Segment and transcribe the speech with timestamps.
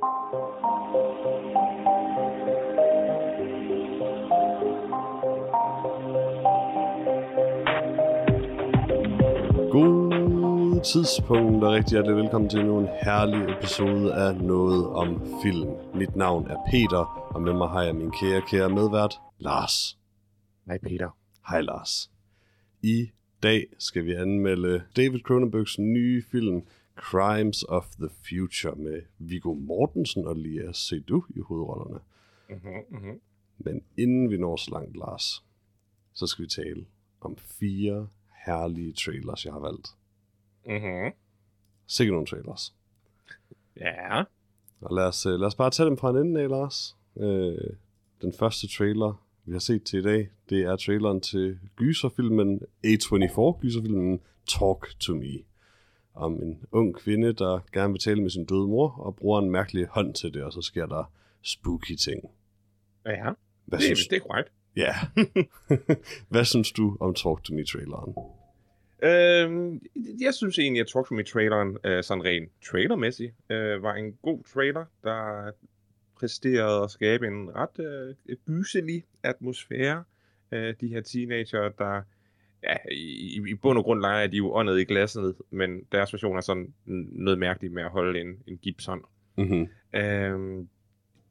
[0.00, 0.10] God
[10.84, 15.68] tidspunkt og rigtig hjertelig velkommen til endnu en herlig episode af Noget om Film.
[15.94, 19.98] Mit navn er Peter, og med mig har jeg min kære, kære medvært, Lars.
[20.66, 21.08] Hej Peter.
[21.48, 22.10] Hej Lars.
[22.82, 23.10] I
[23.42, 26.62] dag skal vi anmelde David Cronenbergs nye film
[27.00, 32.00] Crimes of the Future med Viggo Mortensen og Lia Seydoux i hovedrollerne.
[32.48, 33.20] Mm-hmm, mm-hmm.
[33.58, 35.44] Men inden vi når så langt, Lars,
[36.12, 36.86] så skal vi tale
[37.20, 38.08] om fire
[38.46, 39.88] herlige trailers, jeg har valgt.
[40.66, 41.12] Mm-hmm.
[41.86, 42.74] Sikke nogle trailers.
[43.76, 44.22] Ja.
[44.80, 46.96] Og lad os, øh, lad os bare tage dem fra en ende af, Lars.
[47.16, 47.76] Øh,
[48.22, 53.60] den første trailer, vi har set til i dag, det er traileren til gyserfilmen A24,
[53.60, 55.49] gyserfilmen Talk to Me.
[56.14, 59.50] Om en ung kvinde, der gerne vil tale med sin døde mor, og bruger en
[59.50, 62.30] mærkelig hånd til det, og så sker der spooky ting.
[63.06, 63.32] Ja,
[63.64, 64.52] Hvad det, synes, det er korrekt.
[64.76, 64.94] ja.
[66.32, 68.14] Hvad synes du om Talk to Me-traileren?
[69.02, 69.80] Øhm,
[70.20, 74.44] jeg synes egentlig, at Talk to Me-traileren, øh, sådan rent trailermæssigt, øh, var en god
[74.54, 75.50] trailer, der
[76.16, 77.78] præsterede at skabe en ret
[78.28, 80.04] øh, gyselig atmosfære.
[80.52, 82.02] Øh, de her teenager, der
[82.62, 86.36] ja, i, i bund og grund leger de jo åndet i glasset, men deres version
[86.36, 86.74] er sådan
[87.12, 89.04] noget mærkeligt med at holde en, en gipshånd.
[89.36, 89.68] Mm-hmm.
[89.94, 90.68] Øhm,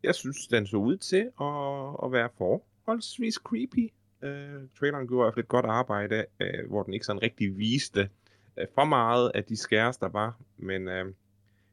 [0.03, 3.93] jeg synes, den så ud til at, at være forholdsvis creepy.
[4.23, 7.57] Øh, traileren gjorde i hvert fald et godt arbejde, øh, hvor den ikke sådan rigtig
[7.57, 8.09] viste
[8.57, 10.39] øh, for meget af de skæres, der var.
[10.57, 11.05] Men øh,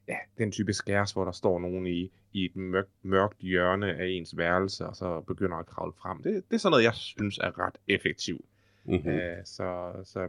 [0.09, 4.07] ja, den type skæres, hvor der står nogen i, i et mørkt, mørkt hjørne af
[4.07, 6.23] ens værelse, og så begynder at kravle frem.
[6.23, 8.45] Det, det er sådan noget, jeg synes er ret effektivt.
[8.89, 9.11] Mm-hmm.
[9.12, 9.17] Mm.
[9.19, 10.29] Øh, så, så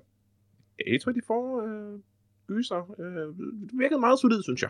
[0.82, 2.00] A24 øh,
[2.48, 3.40] gyser øh,
[3.80, 4.70] virkede meget solid, synes jeg.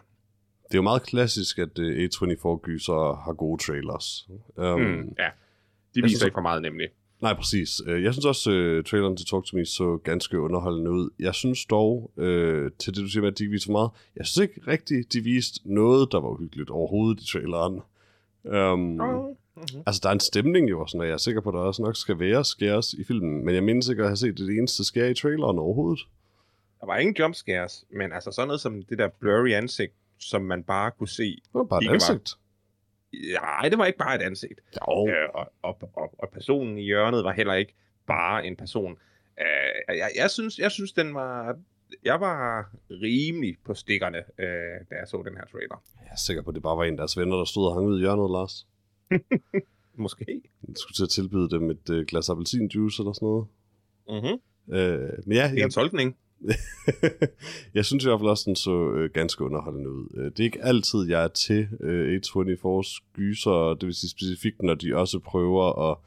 [0.64, 4.30] Det er jo meget klassisk, at uh, A24-gyser har gode trailers.
[4.56, 5.30] Um, Mm, ja,
[5.96, 6.88] de viser synes- ikke for meget nemlig.
[7.22, 7.82] Nej, præcis.
[7.88, 11.10] Øh, Jeg synes også, uh, traileren til Talk To Me så ganske underholdende ud.
[11.20, 12.24] Jeg synes dog, uh,
[12.80, 15.22] til det du siger med, at de ikke viser meget, jeg synes ikke rigtigt, de
[15.22, 17.82] viste noget, der var uhyggeligt overhovedet i traileren.
[18.44, 19.00] Um,
[19.58, 19.84] Mm-hmm.
[19.86, 21.60] Altså, der er en stemning jo, og sådan, og jeg er sikker på, at der
[21.60, 24.58] også nok skal være skæres i filmen, men jeg mindes ikke at have set det
[24.58, 26.00] eneste skær i traileren overhovedet.
[26.80, 30.64] Der var ingen jumpscares, men altså sådan noget som det der blurry ansigt, som man
[30.64, 31.24] bare kunne se.
[31.24, 32.36] Det var bare et ansigt.
[33.42, 34.60] Nej, det var ikke bare et ansigt.
[34.88, 35.08] Jo.
[35.08, 37.74] Øh, og, og, og, og personen i hjørnet var heller ikke
[38.08, 38.98] bare en person.
[39.40, 41.58] Øh, jeg, jeg, synes, jeg synes, den var...
[42.04, 45.84] Jeg var rimelig på stikkerne, øh, da jeg så den her trailer.
[46.04, 47.74] Jeg er sikker på, at det bare var en af deres venner, der stod og
[47.74, 48.68] hang ud i hjørnet, Lars.
[50.06, 50.42] Måske.
[50.68, 53.48] Jeg skulle til at tilbyde dem et uh, glas appelsinjuice eller sådan noget.
[54.10, 54.40] Mm-hmm.
[54.68, 56.16] Uh, men ja, Det er en tolkning.
[57.76, 60.08] jeg synes i hvert fald også, den så øh, ganske underholdende ud.
[60.18, 64.62] Øh, det er ikke altid, jeg er til øh, A24's gyser, det vil sige specifikt,
[64.62, 65.98] når de også prøver at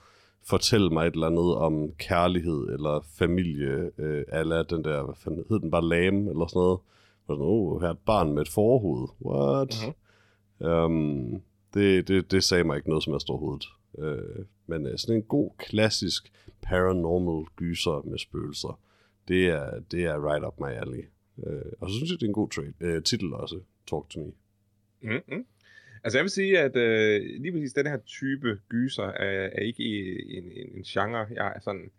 [0.46, 5.44] fortælle mig et eller andet om kærlighed eller familie, øh, ala den der, hvad fanden
[5.48, 6.78] hed den bare, lame eller sådan noget.
[7.26, 9.08] Hvor sådan, oh, her er et barn med et forhoved.
[9.24, 9.94] What?
[10.58, 10.70] Mm-hmm.
[10.70, 11.42] Um,
[11.74, 13.66] det, det, det sagde mig ikke noget som helst overhovedet.
[13.98, 16.32] Øh, men øh, sådan en god, klassisk
[16.62, 18.80] paranormal gyser med spøgelser
[19.28, 21.04] det er, det er right up my alley.
[21.46, 23.60] Øh, og så synes jeg, det er en god trade, øh, titel også,
[23.90, 24.32] Talk to Me.
[25.12, 25.46] Mm-hmm.
[26.04, 29.82] Altså jeg vil sige, at øh, lige præcis den her type gyser er, er ikke
[29.82, 31.90] i- en, en, en genre, jeg er sådan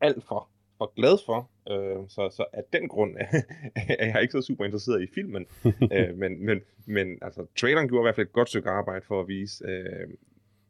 [0.00, 0.48] alt for,
[0.80, 1.50] for glad for.
[1.70, 3.16] Øh, så, så af den grund
[3.98, 5.46] er jeg ikke så super interesseret i filmen.
[5.96, 9.20] øh, men, men, men altså, traileren gjorde i hvert fald et godt stykke arbejde for
[9.20, 10.08] at vise, øh,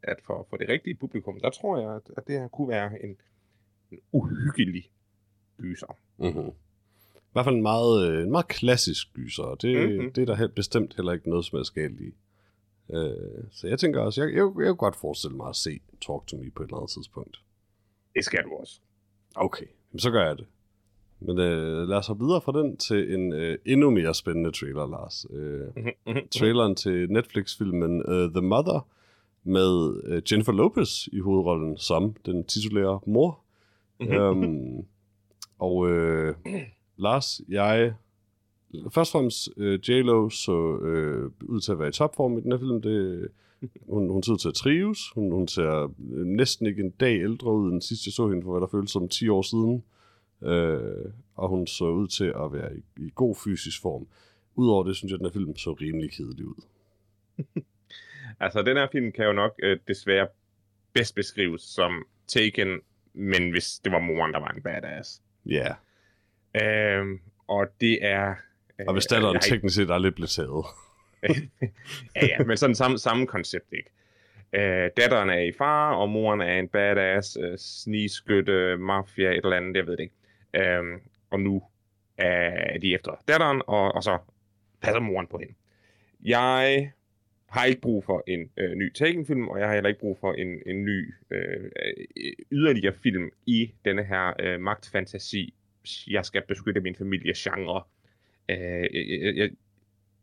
[0.03, 3.03] at for, for det rigtige publikum, der tror jeg, at, at det her kunne være
[3.03, 3.17] en,
[3.91, 4.91] en uhyggelig
[5.57, 5.97] gyser.
[6.17, 6.47] Mm-hmm.
[7.15, 9.91] I hvert fald en meget, øh, en meget klassisk gyser, og det, Mhm.
[9.95, 10.13] mm-hmm.
[10.13, 12.13] det er der helt bestemt heller ikke noget som er galt i.
[12.93, 16.27] Øh, så jeg tænker også, jeg, jeg, jeg kunne godt forestille mig at se Talk
[16.27, 17.41] to Me på et eller andet tidspunkt.
[18.15, 18.79] Det skal du også.
[19.35, 20.45] Okay, jamen, så gør jeg det.
[21.19, 24.87] Men øh, lad os hoppe videre fra den til en øh, endnu mere spændende trailer,
[24.87, 25.25] Lars.
[25.29, 26.27] Øh, Mm-hmm.
[26.31, 28.87] traileren til Netflix-filmen uh, The Mother
[29.43, 29.69] med
[30.13, 33.39] uh, Jennifer Lopez i hovedrollen som den titulære mor.
[33.99, 34.15] Mhm.
[34.15, 34.85] um,
[35.59, 36.35] og uh,
[36.97, 37.93] Lars, jeg...
[38.73, 42.51] Først og fremmest, uh, J-Lo så uh, ud til at være i topform i den
[42.51, 42.81] her film.
[42.81, 43.27] Det,
[43.89, 44.99] hun, hun ser ud til at trives.
[45.15, 48.43] Hun, hun ser øh, næsten ikke en dag ældre ud, end sidst jeg så hende,
[48.43, 49.83] for hvad der føltes som 10 år siden.
[50.41, 54.07] Uh, og hun så ud til at være i, i god fysisk form.
[54.55, 56.63] Udover det, synes jeg, at den her film så rimelig kedelig ud.
[58.39, 60.27] Altså, den her film kan jo nok øh, desværre
[60.93, 62.79] bedst beskrives som Taken,
[63.13, 65.21] men hvis det var moren, der var en badass.
[65.45, 65.73] Ja,
[66.55, 68.35] Øhm, og det er...
[68.81, 70.65] Øh, og hvis datteren ikke- teknisk set aldrig blev taget.
[72.15, 73.89] ja, ja, men sådan samme, samme koncept, ikke?
[74.53, 79.57] Øh, datteren er i far, og moren er en badass, øh, snigskytte, mafia, et eller
[79.57, 80.15] andet, jeg ved det ikke.
[80.55, 80.83] Øh,
[81.31, 81.63] og nu
[82.17, 84.17] er de efter datteren, og, og så
[84.81, 85.53] passer moren på hende.
[86.23, 86.91] Jeg
[87.49, 90.33] har ikke brug for en øh, ny Taken-film, og jeg har heller ikke brug for
[90.33, 91.71] en, en ny øh,
[92.51, 95.53] yderligere film i denne her øh, magtfantasi.
[96.07, 97.83] Jeg skal beskytte min familie genre.
[98.51, 99.49] Øh, jeg, jeg,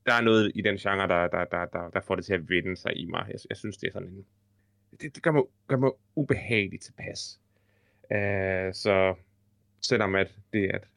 [0.06, 2.48] der er noget i den genre, der, der, der, der, der får det til at
[2.48, 3.24] vende sig i mig.
[3.28, 4.26] Jeg, jeg synes, det er sådan en...
[5.00, 7.40] Det, det gør, mig, gør mig ubehageligt tilpas.
[8.12, 9.14] Øh, så
[9.80, 10.88] selvom at det, at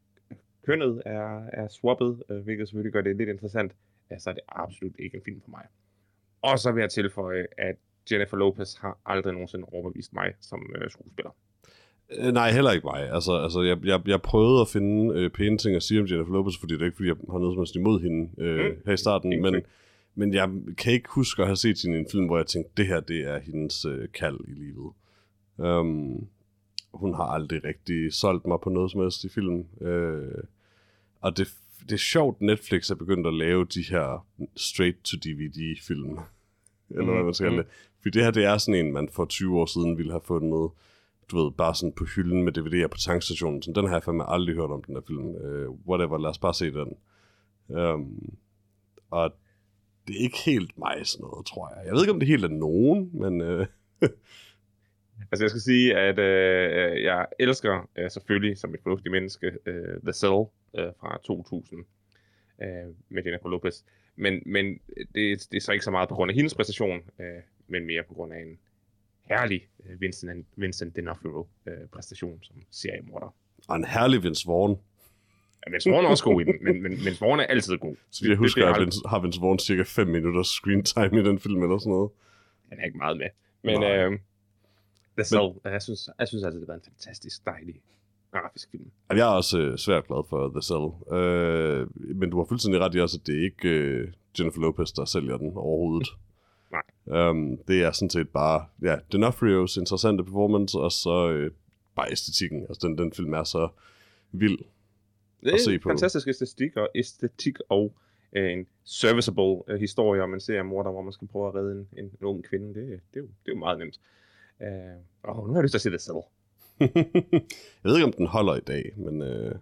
[0.66, 3.76] kønnet er, er swappet, øh, hvilket selvfølgelig gør det lidt interessant,
[4.12, 5.66] ja, så er det absolut ikke en film for mig.
[6.42, 7.76] Og så vil jeg tilføje, at
[8.12, 11.32] Jennifer Lopez har aldrig nogensinde overbevist mig som øh, skuespiller.
[12.18, 13.12] Øh, nej, heller ikke mig.
[13.14, 16.34] Altså, altså jeg, jeg, jeg prøvede at finde øh, pæne ting at sige om Jennifer
[16.34, 18.76] Lopez, fordi det er ikke, fordi jeg har noget som helst imod hende øh, mm.
[18.86, 19.56] her i starten, men,
[20.16, 22.72] men jeg kan ikke huske at have set hende i en film, hvor jeg tænkte,
[22.78, 24.92] det her det er hendes øh, kald i livet.
[25.58, 26.28] Um,
[26.94, 29.66] hun har aldrig rigtig solgt mig på noget som helst i film.
[29.82, 30.44] Øh,
[31.22, 31.48] og det,
[31.82, 34.26] det er sjovt, Netflix er begyndt at lave de her
[34.56, 36.20] straight-to-DVD-film.
[36.90, 37.58] Eller mm, hvad man skal mm.
[37.58, 37.66] det.
[38.02, 40.70] For det her, det er sådan en, man for 20 år siden ville have fundet,
[41.32, 43.62] du ved, bare sådan på hylden med DVD'er på tankstationen.
[43.62, 45.28] Så den har jeg fandme aldrig hørt om, den der film.
[45.28, 46.98] Uh, whatever, lad os bare se den.
[47.68, 48.38] Um,
[49.12, 49.34] og
[50.08, 51.86] det er ikke helt mig sådan noget, tror jeg.
[51.86, 53.42] Jeg ved ikke, om det helt er nogen, men...
[53.42, 53.66] Uh,
[55.32, 60.02] Altså jeg skal sige, at øh, jeg elsker øh, selvfølgelig som et fornuftigt menneske øh,
[60.04, 60.46] The Cell
[60.78, 61.86] øh, fra 2000
[62.62, 62.68] øh,
[63.10, 63.84] med Jennifer Lopez.
[64.16, 64.66] Men, men
[65.16, 68.04] det, det er så ikke så meget på grund af hendes præstation, øh, men mere
[68.08, 68.60] på grund af en
[69.24, 72.02] herlig øh, Vincent, Vincent D'Onofrio øh,
[72.42, 73.36] som seriemorder.
[73.68, 74.80] Og en herlig Vince Vaughn.
[75.66, 77.96] Ja, Vince Vaughn er også god i den, men, men Vince Vaughn er altid god.
[78.12, 81.40] Så jeg husker, at Vince, har Vince Vaughn cirka 5 minutter screen time i den
[81.40, 82.12] film eller sådan noget.
[82.70, 83.28] Han er ikke meget med.
[83.64, 84.20] Men, øh,
[85.18, 87.76] The Cell, men, jeg synes, jeg synes altid, det var en fantastisk dejlig
[88.32, 88.92] grafisk film.
[89.10, 91.18] Jeg er også øh, svært glad for The Cell.
[91.18, 91.88] Øh,
[92.20, 95.06] men du har fuldstændig ret i også, at det er ikke øh, Jennifer Lopez, der
[95.06, 96.10] sælger den overhovedet.
[97.12, 101.52] Um, det er sådan set bare, ja, D'Onofrios interessante performance, og så øh,
[101.96, 102.66] bare æstetikken.
[102.70, 103.70] Altså, den, den film er så
[104.32, 104.58] vild
[105.44, 105.90] det er at se på.
[105.90, 107.96] fantastisk æstetik og, æstetik og
[108.36, 111.72] øh, en serviceable øh, historie om en serie morder, hvor man skal prøve at redde
[111.72, 112.68] en, en, en ung kvinde.
[112.68, 114.00] Det, det, er jo, det er jo meget nemt.
[114.62, 114.68] Øh,
[115.24, 116.20] og nu har jeg lyst til at se The Cell.
[117.84, 119.22] jeg ved ikke, om den holder i dag, men...
[119.22, 119.56] Øh...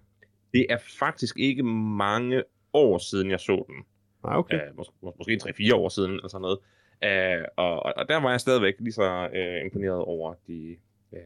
[0.53, 1.63] Det er faktisk ikke
[1.97, 2.43] mange
[2.73, 3.75] år siden, jeg så den.
[4.23, 4.55] Ah, okay.
[4.55, 6.59] Øh, mås- mås- måske 3-4 år siden, eller sådan noget.
[7.03, 10.75] Øh, og, og, der var jeg stadigvæk lige så øh, imponeret over de,
[11.13, 11.19] øh,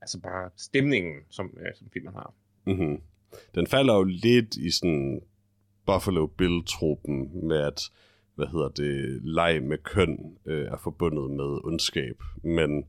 [0.00, 2.34] altså bare stemningen, som, øh, som filmen har.
[2.66, 3.00] Mm-hmm.
[3.54, 5.22] Den falder jo lidt i sådan
[5.86, 7.80] Buffalo Bill-truppen med, at
[8.34, 12.22] hvad hedder det, leg med køn øh, er forbundet med ondskab.
[12.42, 12.84] Men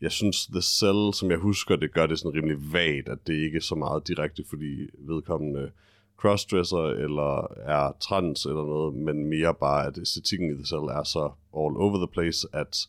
[0.00, 3.34] jeg synes, The Cell, som jeg husker, det gør det sådan rimelig vagt, at det
[3.34, 5.70] ikke er så meget direkte, fordi vedkommende
[6.18, 11.02] crossdresser eller er trans eller noget, men mere bare, at æstetikken i The Cell er
[11.02, 11.24] så
[11.60, 12.88] all over the place, at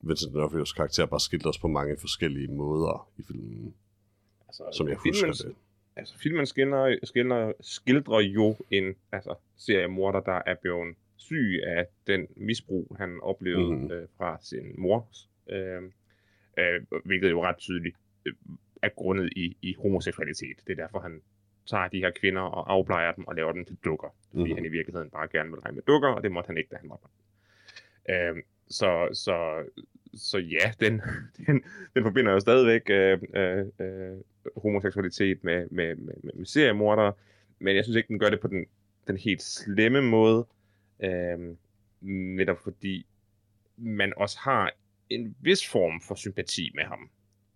[0.00, 3.74] Vincent D'Onofrios karakter bare skildres på mange forskellige måder i filmen,
[4.48, 5.54] altså, som jeg husker det.
[5.96, 11.86] Altså, filmen skildrer, skildrer, skildrer jo en altså, serie morder, der er blevet syg af
[12.06, 13.90] den misbrug, han oplevede mm.
[13.90, 15.08] øh, fra sin mor.
[15.50, 15.82] Øh,
[16.58, 17.96] øh, hvilket jo ret tydeligt
[18.26, 18.32] øh,
[18.82, 20.56] er grundet i, i homoseksualitet.
[20.66, 21.20] Det er derfor, han
[21.70, 24.14] tager de her kvinder og afplejer dem og laver dem til dukker.
[24.30, 24.54] Fordi mm.
[24.54, 26.76] han i virkeligheden bare gerne vil lege med dukker, og det måtte han ikke, da
[26.76, 27.12] han var barn.
[28.10, 29.64] Øh, så, så,
[30.14, 31.02] så ja, den,
[31.46, 34.18] den, den forbinder jo stadigvæk øh, øh, øh,
[34.56, 37.12] homoseksualitet med, med, med, med seriemordere,
[37.58, 38.66] men jeg synes ikke, den gør det på den,
[39.06, 40.46] den helt slemme måde,
[41.02, 41.56] øh,
[42.36, 43.06] netop fordi
[43.76, 44.72] man også har
[45.10, 47.10] en vis form for sympati med ham.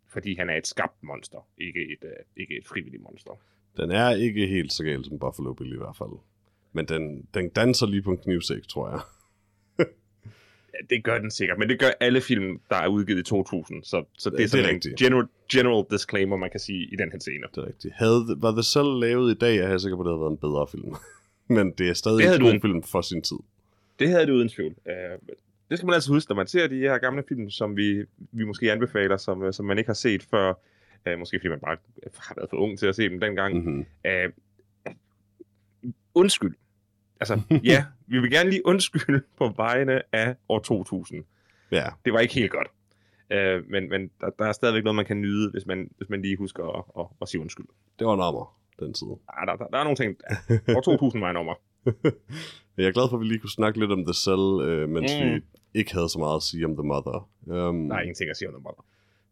[0.07, 3.41] Fordi han er et skabt monster, ikke et, uh, ikke et frivilligt monster.
[3.77, 6.11] Den er ikke helt så galt som Buffalo Bill i hvert fald.
[6.73, 9.01] Men den, den danser lige på en knivsæk, tror jeg.
[10.75, 13.85] ja, det gør den sikkert, men det gør alle film, der er udgivet i 2000.
[13.85, 16.89] Så, så det, det er sådan det er en general, general disclaimer, man kan sige
[16.93, 17.47] i den her scene.
[17.55, 17.95] Det er rigtigt.
[17.95, 20.31] Havde, var det selv lavet i dag, jeg er sikker på, at det havde været
[20.31, 20.95] en bedre film.
[21.57, 23.39] men det er stadig det en god film for sin tid.
[23.99, 24.75] Det havde det uden tvivl.
[24.87, 25.35] Uh,
[25.73, 28.45] det skal man altså huske, når man ser de her gamle film, som vi, vi
[28.45, 30.55] måske anbefaler, som, øh, som man ikke har set før.
[31.07, 31.77] Uh, måske fordi man bare
[32.19, 33.55] har været for ung til at se dem dengang.
[33.57, 33.87] Mm-hmm.
[34.05, 34.33] Uh,
[36.15, 36.55] undskyld.
[37.21, 41.25] Altså, ja, vi vil gerne lige undskylde på vegne af år 2000.
[41.73, 41.85] Ja.
[42.05, 42.69] Det var ikke helt godt.
[43.35, 46.23] Uh, men men der, der er stadigvæk noget, man kan nyde, hvis man, hvis man
[46.23, 47.67] lige husker at, at, at sige undskyld.
[47.99, 49.07] Det var en ommer, den tid.
[49.09, 50.17] Ja, der, der, der er nogle ting.
[50.77, 51.55] År 2000 var en ommer.
[52.77, 55.13] jeg er glad for, at vi lige kunne snakke lidt om The Cell, øh, mens
[55.21, 55.31] Mm.
[55.35, 55.41] vi
[55.75, 57.29] ikke havde så meget at sige om The Mother.
[57.47, 58.75] Um, Der er ingenting at sige om det, bare.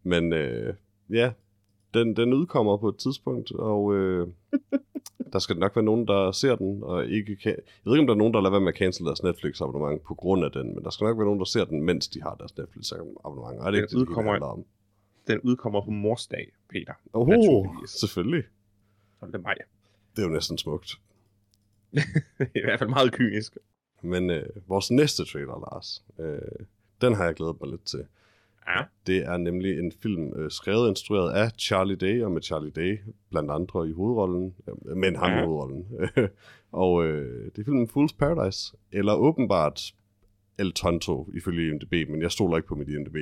[0.02, 0.74] Men øh,
[1.10, 1.32] ja,
[1.94, 4.28] den, den udkommer på et tidspunkt, og øh,
[5.32, 7.50] der skal nok være nogen, der ser den, og ikke kan...
[7.56, 10.02] Jeg ved ikke, om der er nogen, der lader være med at cancel deres Netflix-abonnement
[10.02, 12.22] på grund af den, men der skal nok være nogen, der ser den, mens de
[12.22, 13.60] har deres Netflix-abonnement.
[13.60, 14.64] Og er det Den ikke det, det udkommer- handler om?
[15.26, 16.92] Den udkommer på morsdag, Peter.
[17.12, 17.90] Oh, naturligvis.
[17.90, 18.44] selvfølgelig.
[19.20, 19.40] 12.
[19.42, 19.54] maj.
[20.16, 21.00] Det er jo næsten smukt.
[22.58, 23.56] I hvert fald meget kynisk.
[24.02, 26.38] Men øh, vores næste trailer, Lars, øh,
[27.00, 28.04] den har jeg glædet mig lidt til.
[28.76, 28.84] Ja.
[29.06, 32.70] Det er nemlig en film øh, skrevet og instrueret af Charlie Day, og med Charlie
[32.70, 32.98] Day
[33.30, 35.42] blandt andre i hovedrollen, øh, men ham Ja.
[35.42, 35.86] i hovedrollen.
[36.72, 39.80] og øh, det er filmen Fool's Paradise, eller åbenbart
[40.58, 43.16] El Tonto, ifølge IMDb, men jeg stoler ikke på mit IMDb.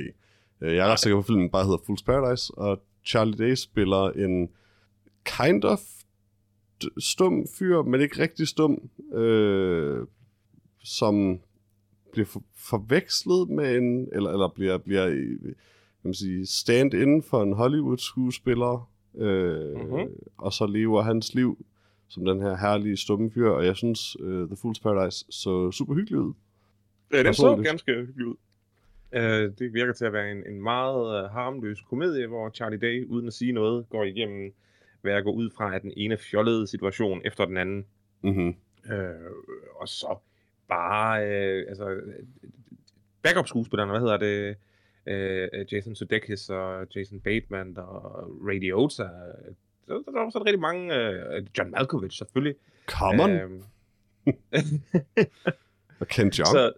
[0.61, 3.55] Øh, jeg er ret sikker på, at filmen bare hedder Fool's Paradise, og Charlie Day
[3.55, 4.49] spiller en
[5.25, 5.79] kind of
[6.97, 10.07] stum fyr, men ikke rigtig stum, øh,
[10.83, 11.39] som
[12.11, 15.53] bliver for, forvekslet med en, eller, eller bliver, bliver øh, kan
[16.03, 19.83] man sige, stand inden for en Hollywood-skuespiller, øh, Mhm.
[19.83, 20.15] mm-hmm.
[20.37, 21.65] og så lever hans liv
[22.11, 25.93] som den her herlige stumme fyr, og jeg synes, uh, The Fool's Paradise så super
[25.93, 26.33] hyggelig ud.
[27.13, 28.35] Øh, den så ganske hyggelig ud.
[29.13, 33.05] Øh, det virker til at være en, en meget uh, harmløs komedie, hvor Charlie Day,
[33.05, 34.53] uden at sige noget, går igennem,
[35.01, 37.85] hvad jeg går ud fra, at den ene fjollede situation efter den anden.
[38.23, 38.55] Mm-hmm.
[38.93, 39.31] Øh,
[39.81, 40.17] og så
[40.69, 42.01] bare, øh, altså,
[43.21, 44.55] backup skuespillerne, hvad hedder det?
[45.05, 49.03] Øh, Jason Sudeikis og Jason Bateman og Ray Liotta.
[49.03, 52.55] Der, der var så rigtig mange, øh, John Malkovich selvfølgelig.
[52.85, 53.63] Come on, Øhm,
[55.99, 56.47] og Ken Jeong.
[56.47, 56.73] Så,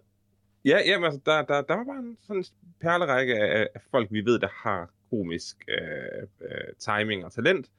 [0.64, 2.44] ja, jamen, altså, der, der, der var bare en sådan
[2.80, 7.70] perlerække af, af folk, vi ved, der har komisk øh, øh, timing og talent.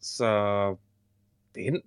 [0.00, 0.76] Så
[1.54, 1.82] den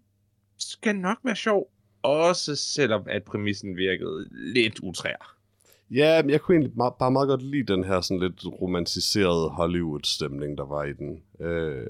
[0.57, 1.72] skal nok være sjov,
[2.06, 5.36] også selvom at præmissen virkede lidt utrær.
[5.92, 9.50] Ja, men jeg kunne egentlig meget, bare meget godt lide den her sådan lidt romantiserede
[9.50, 11.24] Hollywood-stemning, der var i den.
[11.40, 11.88] Øh,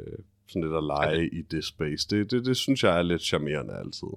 [0.48, 2.08] sådan lidt at lege Altså- i det space.
[2.10, 4.08] Det, det, det synes jeg er lidt charmerende altid.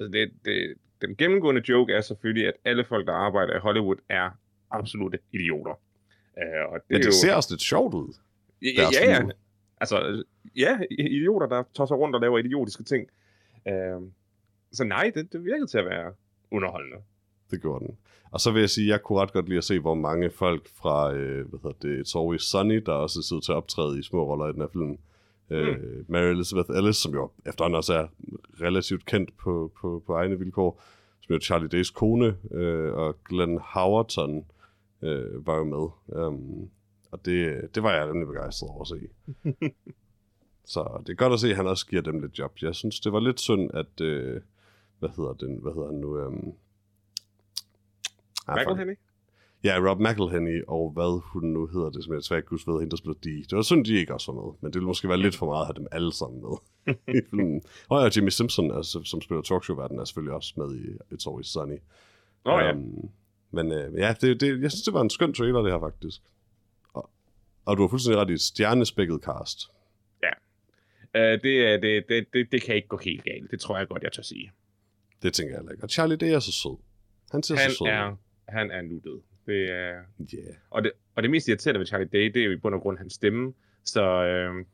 [0.00, 3.96] Altså, det, det, den gennemgående joke er selvfølgelig, at alle folk, der arbejder i Hollywood,
[4.08, 4.30] er
[4.70, 5.74] absolute idioter.
[6.36, 7.12] Uh, og det Men er det jo...
[7.12, 8.14] ser også lidt sjovt ud.
[8.62, 8.68] Ja,
[9.02, 9.28] ja, ja.
[9.80, 10.24] Altså,
[10.56, 13.08] ja, idioter, der tosser rundt og laver idiotiske ting.
[13.66, 14.08] Uh,
[14.74, 16.12] så nej, det, det virkede til at være
[16.50, 16.96] underholdende.
[17.50, 17.96] Det gjorde den.
[18.30, 20.30] Og så vil jeg sige, at jeg kunne ret godt lide at se, hvor mange
[20.30, 23.98] folk fra, øh, hvad hedder det, It's Always Sunny, der også sidder til at optræde
[23.98, 24.98] i små roller i den her film.
[25.50, 25.56] Mm.
[25.56, 28.06] Øh, Mary Elizabeth Ellis, som jo efterhånden også er
[28.60, 30.82] relativt kendt på, på, på egne vilkår,
[31.20, 34.44] som jo Charlie Days kone, øh, og Glenn Howerton
[35.02, 36.16] øh, var jo med.
[36.24, 36.68] Um,
[37.10, 39.08] og det, det var jeg rimelig begejstret over at se.
[40.72, 42.52] så det er godt at se, at han også giver dem lidt job.
[42.62, 44.00] Jeg synes, det var lidt synd, at...
[44.00, 44.40] Øh,
[45.04, 45.58] hvad hedder den?
[45.62, 46.10] Hvad hedder han nu?
[46.26, 46.54] Um,
[48.56, 48.96] Michael Hennig?
[49.64, 52.80] Ja, Rob McElhenney, og hvad hun nu hedder det, som jeg desværre ikke husker, hvad
[52.80, 53.42] hende, der spiller Dee.
[53.42, 55.46] Det var synd, de ikke også var med, men det ville måske være lidt for
[55.46, 56.54] meget at have dem alle sammen med
[57.08, 57.62] i filmen.
[57.90, 60.82] Og ja, Jimmy Simpson, altså, som spiller talkshow-verden, er selvfølgelig også med i
[61.14, 61.78] It's Always Sunny.
[62.44, 62.72] Nå oh, ja.
[62.72, 63.10] Um,
[63.50, 66.20] men øh, ja, det, det, jeg synes, det var en skøn trailer, det her faktisk.
[66.94, 67.10] Og,
[67.64, 69.58] og du har fuldstændig ret i et stjernespækket cast.
[71.14, 71.42] Uh, det,
[71.82, 73.50] det, det, det, det kan ikke gå helt galt.
[73.50, 74.52] Det tror jeg godt, jeg tør sige.
[75.24, 75.84] Det tænker jeg heller ikke.
[75.84, 76.76] Og Charlie, det er så sød.
[77.30, 78.16] Han ser Han så sød er,
[78.48, 79.20] han er nuttet.
[79.46, 79.92] Det er,
[80.34, 80.54] Yeah.
[80.70, 82.80] og, det, og det mest irriterende ved Charlie Day, det er jo i bund og
[82.80, 83.52] grund hans stemme.
[83.84, 84.64] Så øh,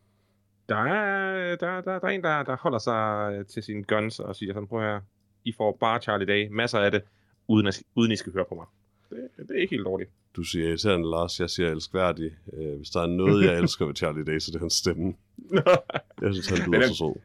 [0.68, 4.20] der, er, der, der, der er en, der, der holder sig øh, til sine guns
[4.20, 5.00] og siger sådan, prøv her,
[5.44, 7.02] I får bare Charlie Day, masser af det,
[7.48, 8.66] uden, at, uden I skal høre på mig.
[9.10, 10.10] Det, det er ikke helt dårligt.
[10.36, 11.40] Du siger irriterende, Lars.
[11.40, 12.36] Jeg siger elskværdig.
[12.52, 15.14] Øh, hvis der er noget, jeg elsker ved Charlie Day, så det er hans stemme.
[16.22, 17.20] Jeg synes, han lyder så sød.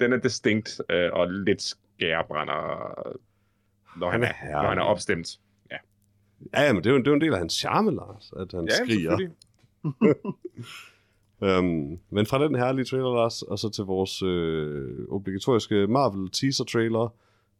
[0.00, 2.60] Den er distinkt øh, og lidt skærebrænder,
[3.98, 4.62] når han, Han er er, herlig.
[4.62, 5.40] når han er opstemt.
[5.70, 5.76] Ja,
[6.66, 8.52] ja, men det er jo, det er jo en del af hans charme, Lars, at
[8.52, 9.28] han Ja, skriger.
[11.58, 17.14] Um, men fra den herlige trailer, Lars, og så til vores øh, obligatoriske Marvel teaser-trailer.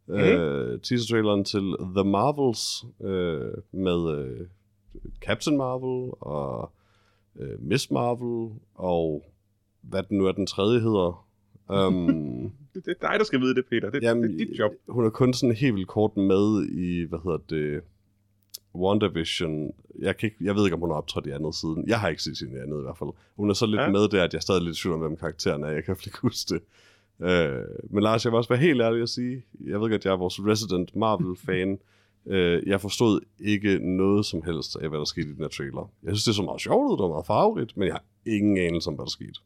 [0.06, 0.14] Mm.
[0.14, 4.46] Øh, teaser-traileren til The Marvels øh, med øh,
[5.20, 6.72] Captain Marvel og
[7.36, 9.24] øh, Miss Marvel og
[9.82, 11.26] hvad den nu er den tredje hedder.
[11.72, 13.90] Um, Det, det er dig, der skal vide det, Peter.
[13.90, 14.72] Det, Jamen, det er dit job.
[14.88, 17.80] Hun er kun sådan helt vildt kort med i, hvad hedder det,
[18.74, 19.72] WandaVision.
[19.98, 21.84] Jeg, kan ikke, jeg ved ikke, om hun har optrådt i andet siden.
[21.86, 23.10] Jeg har ikke set hende i andet i hvert fald.
[23.36, 23.90] Hun er så lidt Ja.
[23.90, 25.68] med der, at jeg er stadig lidt i tvivl om, hvem karakteren er.
[25.68, 26.62] Jeg kan ikke huske det.
[27.28, 30.04] Øh, men Lars, jeg vil også være helt ærlig at sige, jeg ved godt, at
[30.04, 31.78] jeg er vores resident Marvel-fan.
[32.26, 35.90] Øh, jeg forstod ikke noget som helst af, hvad der skete i den her trailer.
[36.02, 38.58] Jeg synes, det så meget sjovt ud, det var meget farverigt, men jeg har ingen
[38.58, 39.40] anelse om, hvad der skete.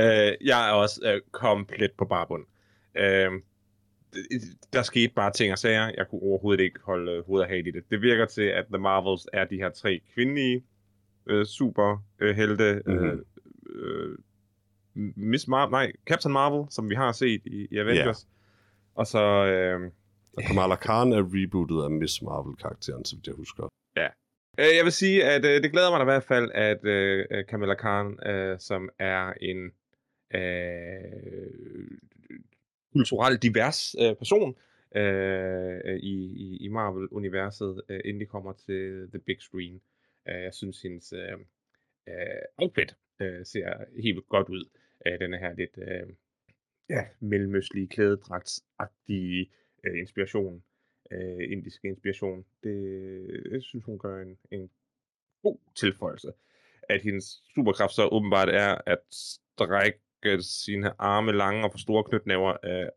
[0.00, 2.44] Øh, jeg er også øh, komplet på barbund.
[2.94, 3.30] Øh,
[4.72, 5.90] der skete bare ting og sager.
[5.96, 7.84] Jeg kunne overhovedet ikke holde øh, hovedet af i det.
[7.90, 10.64] Det virker til, at The Marvels er de her tre kvindelige
[11.26, 12.82] øh, superhelte.
[12.86, 13.06] Øh, Mhm.
[13.06, 13.18] øh,
[13.74, 14.18] øh,
[15.16, 18.28] Miss Marvel, nej, Captain Marvel, som vi har set i, i Avengers.
[18.94, 19.90] Og så, øh,
[20.36, 23.68] Og Kamala Khan er rebootet af Miss Marvel-karakteren, så vidt jeg husker.
[24.60, 27.24] Øh, jeg vil sige, at øh, det glæder mig da i hvert fald, at øh,
[27.30, 29.70] øh, Kamala Khan, øh, som er en
[30.34, 31.98] øh,
[32.92, 34.56] kulturelt divers øh, person
[34.96, 39.80] øh, i, i, i Marvel-universet, øh, inden de kommer til The Big Screen.
[40.28, 41.38] Øh, jeg synes, hendes øh,
[42.08, 44.68] øh outfit øh, ser helt godt ud.
[45.06, 46.14] Øh, den her lidt øh,
[46.90, 49.50] ja, mellemøstlige klædedragtsagtige
[49.84, 50.62] øh, inspiration
[51.10, 52.44] øh, indiske inspiration.
[52.62, 52.76] Det,
[53.50, 54.70] jeg synes, hun gør en, en
[55.42, 56.32] god tilføjelse.
[56.88, 59.98] At hendes superkraft så åbenbart er at strække
[60.40, 62.88] sine arme lange og få store knytnæver, øh,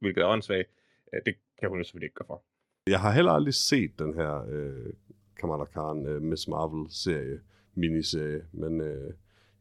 [0.00, 0.68] hvilket er åndssvagt.
[1.14, 2.44] Øh, det kan hun jo selvfølgelig ikke gøre for.
[2.86, 4.92] Jeg har heller aldrig set den her øh,
[5.40, 7.40] Kamala Khan øh, Miss Marvel-serie,
[7.74, 9.12] miniserie, men øh,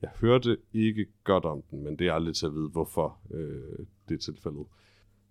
[0.02, 3.86] jeg hørte ikke godt om den, men det er aldrig til at vide, hvorfor øh,
[4.10, 4.66] det er tilfældet.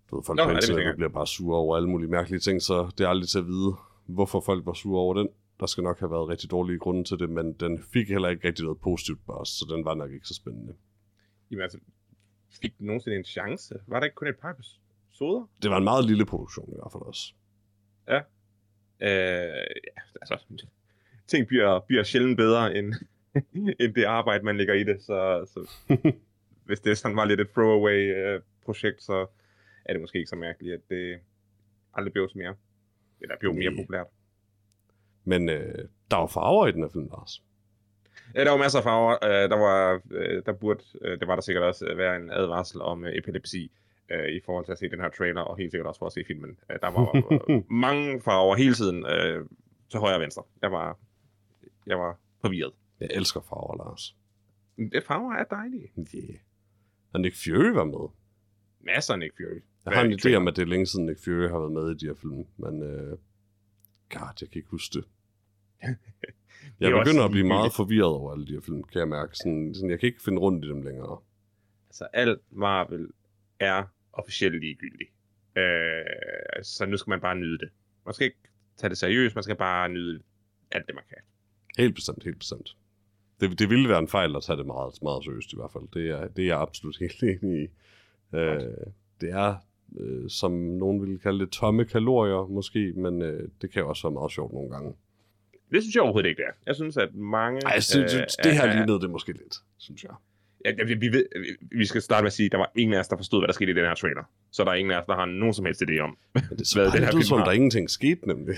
[0.09, 0.93] Du ved, folk Nå, på ikke.
[0.95, 3.75] bliver bare sure over alle mulige mærkelige ting, så det er aldrig til at vide,
[4.05, 5.29] hvorfor folk var sure over den.
[5.59, 8.47] Der skal nok have været rigtig dårlige grunde til det, men den fik heller ikke
[8.47, 10.73] rigtig noget positivt buzz, så den var nok ikke så spændende.
[11.51, 11.79] Jamen altså,
[12.61, 13.75] fik den nogensinde en chance?
[13.87, 15.49] Var der ikke kun et par episoder?
[15.61, 17.33] Det var en meget lille produktion i hvert fald også.
[18.99, 20.65] Øh, ja, altså,
[21.27, 22.93] ting bliver, bliver sjældent bedre, end,
[23.79, 25.01] end det arbejde, man lægger i det.
[25.01, 25.71] Så, så
[26.65, 29.27] hvis det sådan var lidt et throwaway-projekt, så
[29.85, 31.19] er det måske ikke så mærkeligt, at det
[31.93, 32.55] aldrig blev til mere.
[33.21, 34.07] Eller blev mere populært.
[35.23, 37.43] Men øh, der var farver i den her film, Lars.
[38.35, 39.17] Ja, der var masser af farver.
[39.23, 42.31] Øh, der, var, øh, der burde, øh, det var der sikkert også, øh, være en
[42.31, 43.71] advarsel om øh, epilepsi
[44.11, 46.13] øh, i forhold til at se den her trailer, og helt sikkert også for at
[46.13, 46.57] se filmen.
[46.71, 47.15] Øh, der var
[47.49, 49.45] øh, mange farver hele tiden øh,
[49.91, 50.43] til højre og venstre.
[50.61, 50.97] Jeg var,
[51.87, 52.73] jeg var forvirret.
[52.99, 54.15] Jeg elsker farver, Lars.
[54.91, 55.91] Det farver er dejlige.
[55.97, 56.39] Yeah.
[57.13, 58.09] Og Nick Fury var med.
[58.79, 59.61] Masser af Nick Fury.
[59.85, 60.51] Jeg har en idé om, det?
[60.51, 62.83] at det er længe siden Nick Fury har været med i de her film, men
[62.83, 63.17] øh,
[64.09, 65.05] God, jeg kan ikke huske det.
[66.79, 69.35] Jeg er begynder at blive meget forvirret over alle de her film, kan jeg mærke.
[69.35, 71.17] Sådan, sådan, jeg kan ikke finde rundt i dem længere.
[71.89, 73.07] Altså, alt Marvel
[73.59, 75.09] er officielt ligegyldigt.
[75.57, 77.69] Øh, så nu skal man bare nyde det.
[78.05, 78.37] Man skal ikke
[78.77, 80.19] tage det seriøst, man skal bare nyde
[80.71, 81.17] alt det, man kan.
[81.77, 82.77] Helt bestemt, helt bestemt.
[83.39, 85.83] Det, det ville være en fejl at tage det meget, meget seriøst i hvert fald.
[85.93, 87.67] Det er, det er jeg absolut helt enig i.
[88.35, 88.87] Øh,
[89.21, 89.55] det er,
[89.99, 94.07] øh, som nogen ville kalde det, tomme kalorier måske, men øh, det kan jo også
[94.07, 94.93] være meget sjovt nogle gange.
[95.73, 96.53] Det synes jeg overhovedet ikke, det er.
[96.65, 97.61] Jeg synes, at mange...
[97.65, 100.11] Ej, jeg synes, øh, det her er- lignede det måske lidt, synes jeg.
[100.65, 101.25] Ja, vi, vi, ved,
[101.71, 103.47] vi skal starte med at sige, at der var ingen af os, der forstod, hvad
[103.47, 104.23] der skete i den her trailer.
[104.51, 106.17] Så der er ingen af os, der har nogen som helst idé om.
[106.33, 107.45] Men det Hvad den her film som har.
[107.45, 108.55] der ingenting skete nemlig.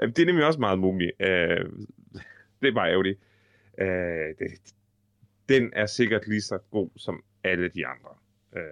[0.00, 1.10] Det er nemlig også meget muligt.
[1.20, 1.28] Øh,
[2.62, 3.18] det er bare ærgerligt.
[3.80, 3.86] Øh,
[4.38, 4.48] det,
[5.48, 8.10] den er sikkert lige så god som alle de andre.
[8.56, 8.62] Øh,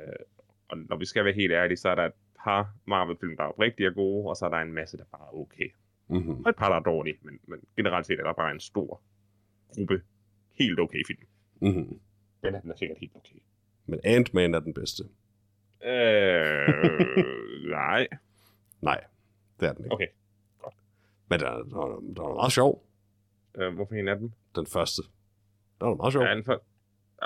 [0.68, 2.12] og når vi skal være helt ærlige, så er der et
[2.44, 5.36] par Marvel-film, der er rigtig gode, og så er der en masse, der bare er
[5.38, 5.70] okay.
[6.10, 6.44] Mm-hmm.
[6.44, 9.02] Og et par, der er dårlige, men, men generelt set er der bare en stor
[9.68, 10.02] gruppe
[10.58, 11.20] helt okay film.
[11.60, 12.00] Mm-hmm.
[12.42, 13.36] Den er, den er sikkert helt okay.
[13.86, 15.02] Men Ant-Man er den bedste.
[15.84, 16.68] Øh,
[17.78, 18.06] nej.
[18.80, 19.04] Nej,
[19.60, 19.94] det er den ikke.
[19.94, 20.06] Okay.
[21.30, 22.86] Men den er, den er, den er meget sjov,
[23.58, 24.32] Øh, hvorfor en af dem?
[24.54, 25.02] den første.
[25.80, 26.22] Den er meget sjov.
[26.22, 26.62] Ja, den, for,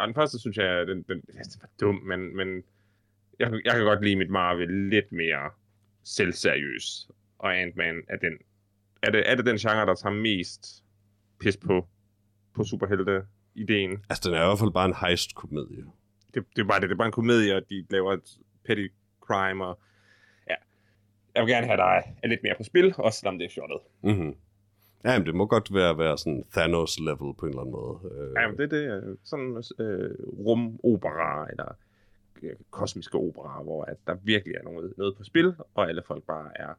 [0.00, 2.62] ja, den første synes jeg, den, den, det var dum, men, men
[3.38, 5.50] jeg, kan- jeg kan godt lide mit Marvel lidt mere
[6.02, 7.08] selvseriøs.
[7.38, 8.38] Og Ant-Man er den,
[9.06, 10.84] er det, er det den genre, der tager mest
[11.40, 11.86] pis på,
[12.54, 14.04] på superhelte-ideen.
[14.10, 15.84] Altså, den er i hvert fald bare en heist-komedie.
[16.34, 18.86] Det, det er bare det, det er bare en komedie, og de laver et petty
[19.20, 19.80] crime, og
[20.50, 20.54] ja.
[21.34, 23.78] Jeg vil gerne have dig er lidt mere på spil, også selvom det er shottet.
[24.02, 24.34] Mm-hmm.
[25.04, 27.98] Ja, men det må godt være, være sådan Thanos-level på en eller anden måde.
[28.12, 30.10] Øh, Ja, men det, det er sådan øh,
[30.46, 31.76] rumopera, eller
[32.42, 36.24] øh, kosmiske opera, hvor at der virkelig er noget, noget på spil, og alle folk
[36.24, 36.74] bare er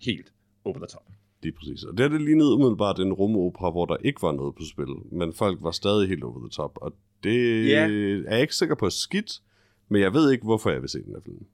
[0.00, 0.32] helt
[0.64, 1.06] over the top.
[1.44, 1.82] Lige præcis.
[1.84, 4.86] Og det er det lignede umiddelbart en rumopera, hvor der ikke var noget på spil,
[5.12, 6.78] men folk var stadig helt over the top.
[6.80, 7.82] Og det Ja.
[7.88, 9.42] er jeg ikke sikker på skidt,
[9.88, 11.46] men jeg ved ikke, hvorfor jeg vil se den her film.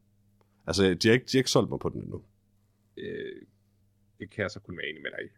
[0.66, 2.20] Altså, de har ikke, de har ikke solgt mig på den endnu.
[2.96, 3.42] Øh,
[4.18, 5.30] det kan jeg så kun være enig med dig.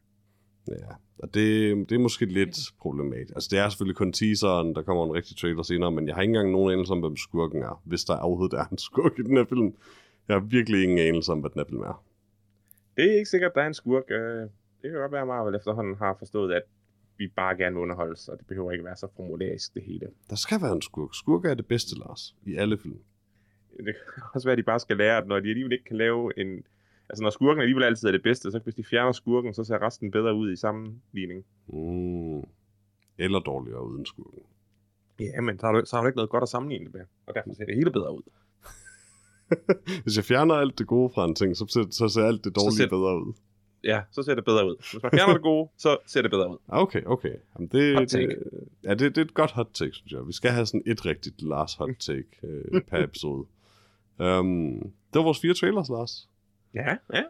[0.69, 3.35] Ja, og det, det er måske lidt problematisk.
[3.35, 6.23] Altså, det er selvfølgelig kun teaseren, der kommer en rigtig trailer senere, men jeg har
[6.23, 9.23] ikke engang nogen anelse om, hvem skurken er, hvis der overhovedet er en skurk i
[9.23, 9.75] den her film.
[10.29, 12.05] Jeg har virkelig ingen anelse om, hvad den her film er.
[12.96, 14.11] Det er ikke sikkert, at der er en skurk.
[14.11, 14.40] Øh,
[14.83, 16.62] det kan godt være, at Marvel efterhånden har forstået, at
[17.16, 20.07] vi bare gerne vil underholdes, og det behøver ikke være så formularisk det hele.
[20.31, 21.11] Der skal være en skurk.
[21.14, 22.98] Skurke er det bedste, Lars, i alle film.
[23.76, 25.96] det kan også være, at de bare skal lære, at når de alligevel ikke kan
[25.96, 26.64] lave en...
[27.09, 29.83] Altså, når skurken alligevel altid er det bedste, så hvis de fjerner skurken, så ser
[29.83, 31.44] resten bedre ud i sammenligning.
[31.68, 32.42] Mm.
[33.18, 34.42] Eller dårligere uden skurken.
[35.20, 37.05] Ja, men så har, du, så har du ikke noget godt at sammenligne det med,
[37.26, 38.22] og derfor ser det hele bedre ud.
[40.03, 42.57] Hvis jeg fjerner alt det gode fra en ting, så ser, så ser alt det
[42.57, 43.33] dårlige ser- bedre ud.
[43.85, 44.77] Ja, så ser det bedre ud.
[44.93, 46.57] Hvis man fjerner det gode, så ser det bedre ud.
[46.69, 47.35] Ah, Okay, okay.
[47.57, 48.29] Jamen, det, Hot take.
[48.29, 48.38] Det,
[48.85, 50.27] ja, det, det er et godt hot take, synes jeg.
[50.27, 53.47] Vi skal have sådan et rigtigt Lars hot take øh, per episode.
[54.19, 56.29] Um, det var vores fire trailers, Lars.
[56.75, 57.23] Ja, ja.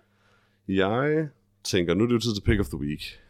[0.69, 1.29] Jeg
[1.65, 3.21] tænker, nu er det jo tid til pick of the week.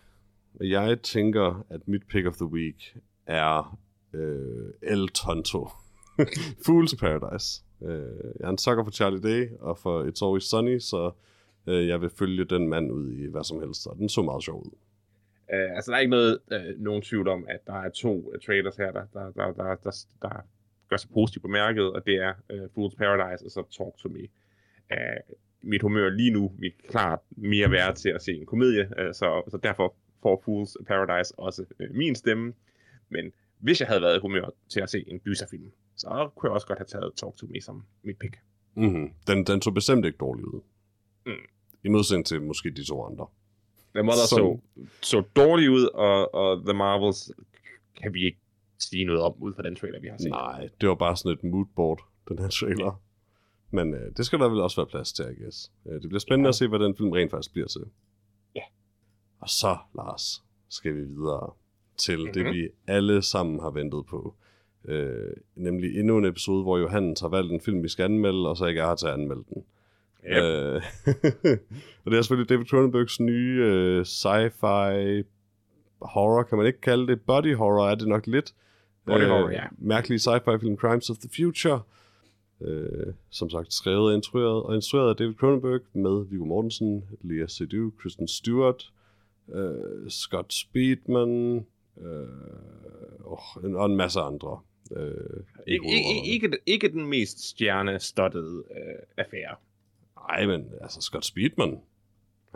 [0.60, 3.78] Og jeg tænker, at mit pick of the week er
[4.12, 5.68] øh, El Tonto.
[6.66, 7.62] Fool's Paradise.
[7.84, 11.10] Øh, jeg er en sucker for Charlie Day og for It's Always Sunny, så
[11.66, 14.44] øh, jeg vil følge den mand ud i hvad som helst, og den så meget
[14.44, 14.70] sjov ud.
[15.52, 18.40] Øh, altså, der er ikke noget, øh, nogen tvivl om, at der er to uh,
[18.46, 20.46] trailers her, der, der, der, der, der, der
[20.88, 24.22] gør sig positivt bemærket, og det er uh, Fool's Paradise og så Talk to Me.
[24.90, 29.12] Uh, mit humør lige nu vil klart mere være til at se en komedie, uh,
[29.12, 32.54] så, så derfor får Fool's Paradise også uh, min stemme.
[33.08, 36.54] Men hvis jeg havde været i humør til at se en gyserfilm, så kunne jeg
[36.54, 38.36] også godt have taget Talk to Me som mit pick.
[38.74, 39.12] Mm-hmm.
[39.26, 40.60] Den, den så bestemt ikke dårlig ud.
[41.26, 41.32] Mm.
[41.84, 43.26] I modsætning til måske de to andre.
[43.94, 47.30] The Mother så, Som- så dårlig ud, og, og The Marvels
[48.02, 48.38] kan vi ikke
[48.78, 50.30] sige noget om, ud fra den trailer, vi har set.
[50.30, 53.00] Nej, det var bare sådan et moodboard, den her trailer.
[53.70, 55.72] Men øh, det skal der vel også være plads til, I guess.
[55.86, 56.48] Øh, det bliver spændende Ja.
[56.48, 57.80] at se, hvad den film rent faktisk bliver til.
[58.54, 58.60] Ja.
[59.40, 61.52] Og så, Lars, skal vi videre
[61.96, 62.32] til mm-hmm.
[62.32, 62.52] det, Mhm.
[62.54, 64.34] vi alle sammen har ventet på.
[64.88, 68.56] Øh, nemlig endnu en episode, hvor Johannes har valgt en film, vi skal anmelde, og
[68.56, 69.64] så ikke er her til at anmelde den.
[70.26, 70.42] Yep.
[70.42, 70.82] Øh,
[72.04, 75.24] og det er selvfølgelig David Cronenbergs nye øh, sci-fi
[76.00, 77.20] horror, kan man ikke kalde det.
[77.20, 78.54] Body horror er det nok lidt.
[79.08, 79.64] Øh, Body horror, ja.
[79.78, 81.80] Mærkelige sci-fi film Crimes of the Future.
[82.60, 87.46] Øh, som sagt skrevet og instrueret, og instrueret af David Cronenberg med Viggo Mortensen, Lea
[87.46, 88.92] Seydoux, Kristen Stewart,
[89.54, 91.66] øh, Scott Speedman
[92.00, 92.26] øh,
[93.24, 94.60] og, en, og en masse andre.
[94.96, 99.56] Øh, Ikke, ikke, ikke, ikke den mest stjernestottede øh, affære.
[100.28, 101.78] Ej, men altså Scott Speedman.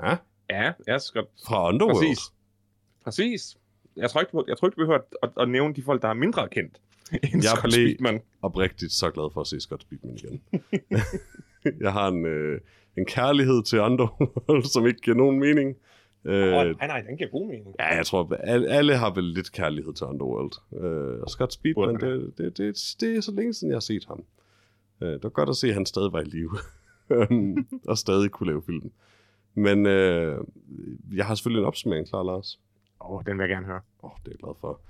[0.03, 0.17] Ja,
[0.51, 1.25] Ja, jeg skal...
[1.47, 1.97] fra Underworld.
[1.97, 2.19] Præcis.
[3.05, 3.57] Præcis.
[3.97, 6.15] Jeg tror ikke, jeg tror ikke, du behøver at, at, nævne de folk, der er
[6.15, 6.81] mindre kendt
[7.13, 8.21] end Jeg Scott blev- Speedman.
[8.43, 10.43] Oprigtigt så glad for at se Scott Speedman igen.
[11.85, 12.61] jeg har en, øh,
[12.99, 15.77] en kærlighed til Underworld, som ikke giver nogen mening.
[16.27, 17.75] Øh, nej, nej, den giver god mening.
[17.79, 20.53] Ja, jeg tror, alle, alle har vel lidt kærlighed til Underworld.
[20.83, 23.81] Øh, og Scott Speedman, Burde det, det, det, det er så længe siden, jeg har
[23.81, 24.25] set ham.
[25.01, 26.51] Øh, det var godt at se, at han stadig var i live.
[27.91, 28.91] Og stadig kunne lave film.
[29.55, 30.45] Men øh,
[31.13, 32.61] jeg har selvfølgelig en opsummering klar, Lars.
[33.01, 33.81] Åh, oh, den vil jeg gerne høre.
[34.03, 34.81] Åh, oh, det er jeg glad for.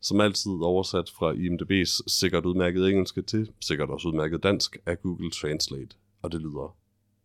[0.00, 5.30] Som altid oversat fra IMDb's sikkert udmærket engelske til sikkert også udmærket dansk af Google
[5.30, 5.96] Translate.
[6.22, 6.76] Og det lyder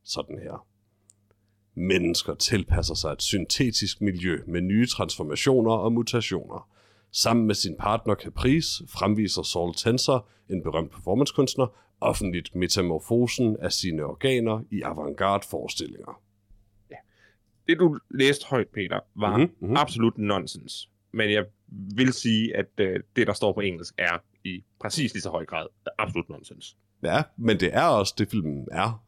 [0.03, 0.65] sådan her.
[1.75, 6.69] Mennesker tilpasser sig et syntetisk miljø med nye transformationer og mutationer.
[7.11, 11.67] Sammen med sin partner Caprice fremviser Saul Tensor, en berømt performancekunstner,
[12.01, 16.21] offentligt metamorfosen af sine organer i avantgarde forestillinger.
[17.67, 19.67] Det, du læste højt, Peter, var Mhm, mm-hmm.
[19.67, 19.77] mhm.
[19.77, 20.89] absolut nonsens.
[21.11, 21.45] Men jeg
[21.95, 25.45] vil sige, at øh, det, der står på engelsk, er i præcis lige så høj
[25.45, 26.77] grad absolut nonsens.
[27.03, 29.03] Ja, men det er også det, filmen er.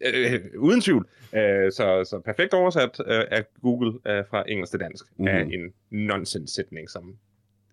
[0.00, 1.08] Øh, uden tvivl.
[1.34, 5.24] Øh, så, så perfekt oversat øh, af Google øh, fra engelsk til dansk mm.
[5.24, 5.50] Mhm.
[5.52, 7.16] en nonsens-sætning, som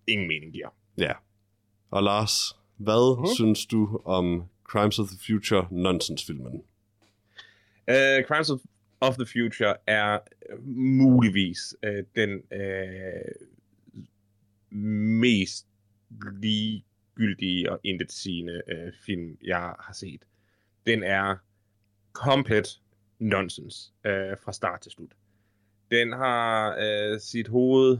[0.06, 0.68] ingen mening giver.
[0.98, 1.12] Ja.
[1.90, 3.34] Og Lars, hvad uh-huh.
[3.34, 6.62] synes du om Crimes of the Future nonsensfilmen?
[7.88, 8.58] Uh, Crimes of,
[9.00, 10.18] of the Future er
[10.50, 13.46] øh, muligvis uh, den uh,
[15.20, 15.66] mest
[16.40, 20.22] ligegyldige og intetsigende uh, film, jeg har set.
[20.86, 21.36] Den er
[22.12, 22.80] komplet
[23.18, 25.12] nonsens øh, fra start til slut.
[25.90, 27.98] Den har øh, sit hoved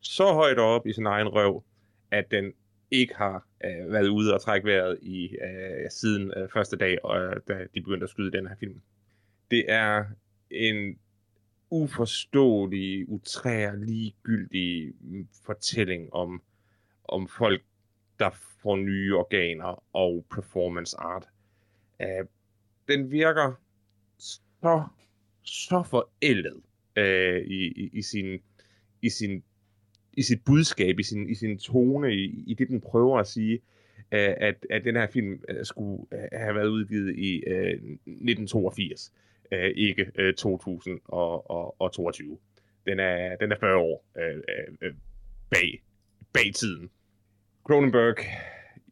[0.00, 1.64] så højt op i sin egen røv,
[2.10, 2.52] at den
[2.90, 7.36] ikke har øh, været ude og trække vejret i øh, siden øh, første dag, uh,
[7.48, 8.80] da de begyndte at skyde den her film.
[9.50, 10.04] Det er
[10.50, 10.98] en
[11.70, 16.42] uforståelig, utrær, ligegyldig mm, fortælling om,
[17.04, 17.62] om folk,
[18.18, 18.30] der
[18.62, 21.28] får nye organer og performance art.
[22.00, 22.26] Uh,
[22.88, 23.52] den virker
[24.18, 24.82] så,
[25.42, 26.62] så forældet
[26.96, 28.40] øh, i, i, i, sin,
[29.02, 29.42] i, sin,
[30.12, 33.54] i sit budskab, i sin, i sin tone, i, i det, den prøver at sige,
[34.12, 39.12] øh, at, at den her film øh, skulle øh, have været udgivet i øh, 1982
[39.52, 42.38] øh, ikke øh, 2022.
[42.86, 44.42] Den er, den er 40 år øh,
[44.82, 44.94] øh,
[45.50, 45.82] bag,
[46.32, 46.90] bag tiden.
[47.64, 48.16] Cronenberg,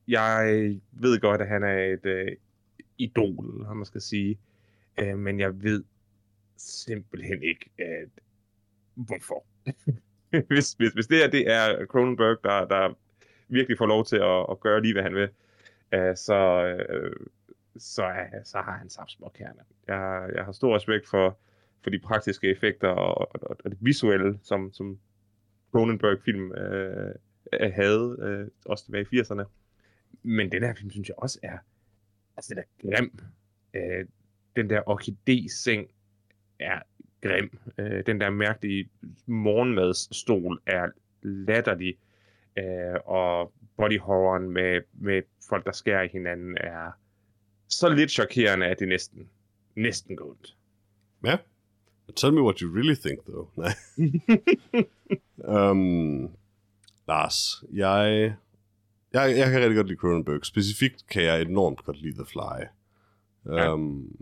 [0.09, 2.29] jeg ved godt, at han er et øh,
[3.03, 4.39] idol, har man skal sige.
[5.01, 5.85] Øh, men jeg ved
[6.57, 8.09] simpelthen ikke, at,
[8.95, 9.45] hvorfor.
[10.49, 12.95] hvis, hvis, hvis det her det er Cronenberg, der, der
[13.49, 15.29] virkelig får lov til at, at gøre lige, hvad han vil,
[15.93, 17.27] øh, så, øh,
[17.77, 19.61] så, er, så har han samt småkerne.
[19.89, 21.39] Jeg, jeg har stor respekt for,
[21.83, 24.99] for de praktiske effekter og, og, og det visuelle, som, som
[25.73, 27.15] Cronenberg-film øh,
[27.73, 29.45] havde, øh, også tilbage i 80'erne.
[30.23, 31.59] Men den her film, synes jeg også er,
[32.37, 33.19] altså den er grim.
[33.75, 34.07] Øh,
[34.57, 35.91] den der orkidé-seng
[36.59, 36.79] er
[37.23, 37.59] grim.
[37.79, 38.89] Øh, den der mærkelige
[39.27, 40.89] morgenmadsstol er
[41.23, 41.97] latterlig.
[42.59, 46.91] Øh, og body horroren med, med folk, der skærer i hinanden, er
[47.69, 49.29] så lidt chokerende, at det næsten,
[49.77, 50.57] næsten går ondt.
[51.25, 51.37] Ja.
[52.17, 53.49] Tell me what you really think, though.
[53.57, 53.73] Nej.
[55.71, 56.31] um,
[57.09, 58.35] Lars, jeg,
[59.13, 60.45] jeg, jeg kan rigtig godt lide Cronenberg.
[60.45, 62.65] Specifikt kan jeg enormt godt lide The Fly.
[63.47, 63.73] Ja.
[63.73, 64.17] Um,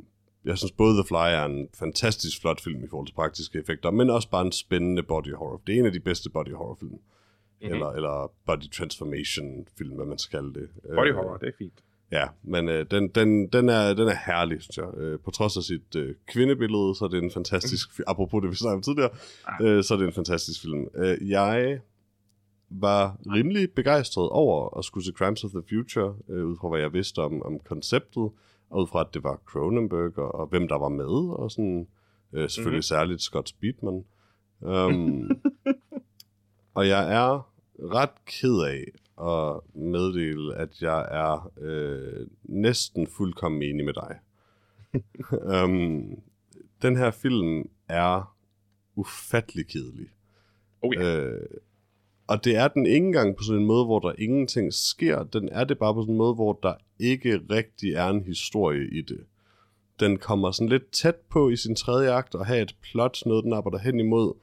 [0.44, 3.90] jeg synes både The Fly er en fantastisk flot film i forhold til praktiske effekter,
[3.90, 5.62] men også bare en spændende body horror.
[5.66, 6.90] Det er en af de bedste body horror film.
[6.90, 7.74] Mm-hmm.
[7.74, 10.68] Eller, eller body transformation film, hvad man skal kalde det.
[10.94, 11.82] Body horror, det er fint.
[12.12, 14.88] Ja, men øh, den, den, den, er, den er herlig, synes jeg.
[14.96, 18.04] Øh, på trods af sit øh, kvindebillede, så er det en fantastisk film.
[18.06, 19.10] Apropos det, vi snakkede om tidligere,
[19.62, 20.86] øh, så er det en fantastisk film.
[20.94, 21.80] Øh, jeg
[22.70, 26.80] var rimelig begejstret over at skulle se Crimes of the Future, øh, ud fra hvad
[26.80, 28.30] jeg vidste om, om konceptet,
[28.70, 31.88] og ud fra at det var Cronenberg, og, og hvem der var med, og sådan,
[32.32, 32.82] øh, selvfølgelig mm-hmm.
[32.82, 34.04] særligt Scott Speedman.
[34.60, 35.30] Um,
[36.76, 38.84] og jeg er ret ked af
[39.22, 44.18] at meddele, at jeg er øh, næsten fuldkommen enig med dig.
[45.64, 46.22] um,
[46.82, 48.36] den her film er
[48.94, 50.06] ufattelig kedelig.
[50.82, 51.16] Oh, ja.
[51.16, 51.46] øh,
[52.30, 55.22] og det er den ikke engang på sådan en måde, hvor der ingenting sker.
[55.22, 58.88] Den er det bare på sådan en måde, hvor der ikke rigtig er en historie
[58.92, 59.20] i det.
[60.00, 63.44] Den kommer sådan lidt tæt på i sin tredje akt og have et plot, noget
[63.44, 64.34] den arbejder hen imod.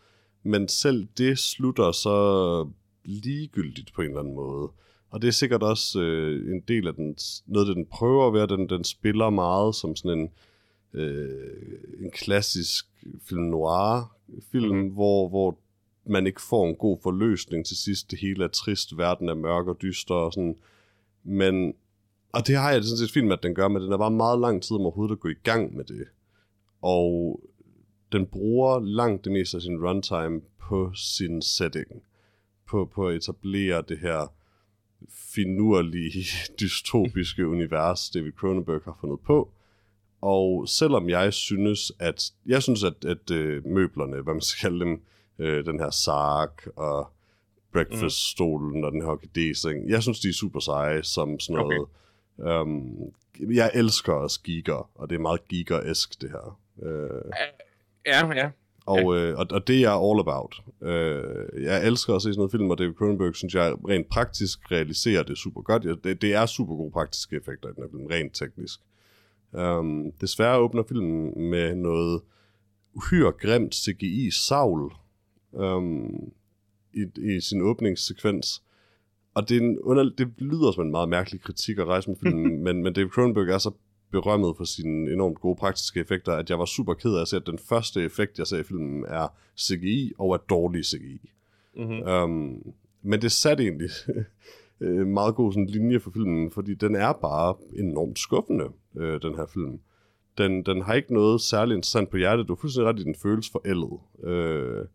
[0.43, 2.67] Men selv det slutter så
[3.05, 4.69] ligegyldigt på en eller anden måde.
[5.09, 8.47] Og det er sikkert også øh, en del af den, noget, den prøver at være.
[8.47, 10.29] Den, den spiller meget som sådan en,
[10.93, 12.85] øh, en klassisk
[13.29, 14.17] film noir
[14.51, 14.89] film, mm.
[14.89, 15.57] hvor, hvor
[16.09, 18.11] man ikke får en god forløsning til sidst.
[18.11, 20.57] Det hele er trist, verden er mørk og dyster og sådan.
[21.23, 21.73] Men,
[22.33, 23.97] og det har jeg det sådan set fint med, at den gør, men den er
[23.97, 26.07] bare meget lang tid om overhovedet at gå i gang med det.
[26.81, 27.39] Og
[28.11, 32.03] den bruger langt det meste af sin runtime på sin setting.
[32.67, 34.33] På, på at etablere det her
[35.35, 36.25] finurlige,
[36.59, 39.51] dystopiske univers, David Cronenberg har fundet på.
[40.21, 44.85] Og selvom jeg synes, at jeg synes, at, at øh, møblerne, hvad man skal kalde
[44.85, 45.01] dem,
[45.39, 47.11] øh, den her sark og
[47.71, 48.83] breakfast-stolen mm.
[48.83, 51.79] og den her orkidé Jeg synes, de er super seje som sådan noget.
[51.79, 52.61] Okay.
[52.61, 53.13] Um,
[53.53, 56.59] jeg elsker også giger, og det er meget giger-esk, det her.
[56.75, 57.31] Uh,
[58.05, 58.49] ja, ja.
[58.87, 60.61] Og, øh, og, og det er jeg all about.
[60.81, 64.71] Øh, jeg elsker at se sådan noget film, og David Cronenberg synes jeg rent praktisk
[64.71, 65.83] realiserer det super godt.
[65.83, 68.79] Det, det er super gode praktiske effekter i den her film, rent teknisk.
[69.51, 72.21] Um, desværre åbner filmen med noget
[72.93, 74.95] uhyre grimt CGI-savl,
[75.55, 76.31] øhm,
[76.93, 78.63] i, i sin åbningssekvens.
[79.33, 82.17] Og det, er en under, det lyder som en meget mærkelig kritik at rejse med
[82.23, 83.71] filmen, men, men David Cronenberg er så
[84.11, 87.35] berømmet for sine enormt gode praktiske effekter, at jeg var super ked af at se,
[87.35, 89.27] at den første effekt, jeg ser i filmen, er
[89.59, 91.31] CGI og er dårlig CGI.
[91.75, 92.09] Mm-hmm.
[92.09, 93.89] Um, men det satte egentlig
[94.81, 98.65] øh, meget god sådan, linje for filmen, fordi den er bare enormt skuffende,
[98.97, 99.79] øh, den her film.
[100.37, 102.47] Den, den har ikke noget særligt interessant på hjertet.
[102.47, 103.99] Du er fuldstændig ret i, den føles forældet.
[104.23, 104.85] Øh,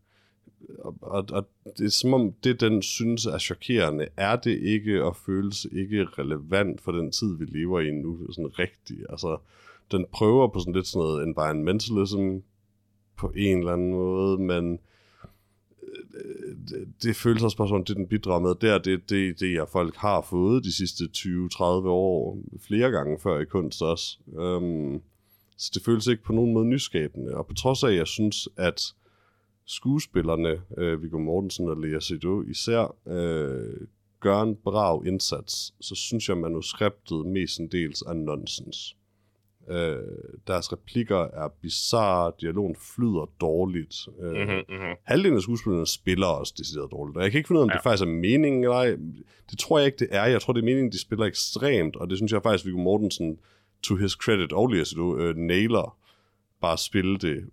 [0.79, 1.49] og, og, og
[1.79, 6.05] det er som om, det den synes er chokerende, er det ikke, og føles ikke
[6.05, 9.07] relevant for den tid, vi lever i nu, sådan rigtigt.
[9.11, 9.39] Altså,
[9.91, 12.37] den prøver på sådan lidt sådan noget environmentalism
[13.17, 14.79] på en eller anden måde, men
[15.83, 19.41] øh, det, det føles også bare som, det den bidrager med, det er det, det,
[19.41, 24.19] det jeg folk har fået de sidste 20-30 år, flere gange før i kunst også.
[24.27, 25.03] Um,
[25.57, 28.49] så det føles ikke på nogen måde nyskabende, og på trods af, at jeg synes,
[28.57, 28.95] at
[29.73, 33.87] skuespillerne, øh, Viggo Mortensen og Lea Seydoux især, øh,
[34.21, 38.97] gør en brav indsats, så synes jeg, manuskriptet mestendels er nonsens.
[39.69, 39.97] Øh,
[40.47, 43.95] deres replikker er bizarre, dialogen flyder dårligt.
[44.23, 44.95] Øh, mm-hmm, mm-hmm.
[45.05, 47.17] Halvdelen af skuespillerne spiller også decideret dårligt.
[47.17, 47.75] Og jeg kan ikke finde ud af, om ja.
[47.75, 48.97] det faktisk er meningen eller ej.
[49.51, 50.25] Det tror jeg ikke, det er.
[50.25, 53.39] Jeg tror, det er meningen, de spiller ekstremt, og det synes jeg faktisk, Viggo Mortensen,
[53.83, 55.99] to his credit, og Lea Seydoux, øh, nailer
[56.61, 57.45] bare spille det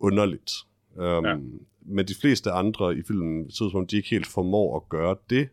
[0.00, 0.52] underligt.
[0.94, 1.36] Um, ja.
[1.82, 4.88] Men de fleste andre i filmen ser ud som om, de ikke helt formår at
[4.88, 5.48] gøre det.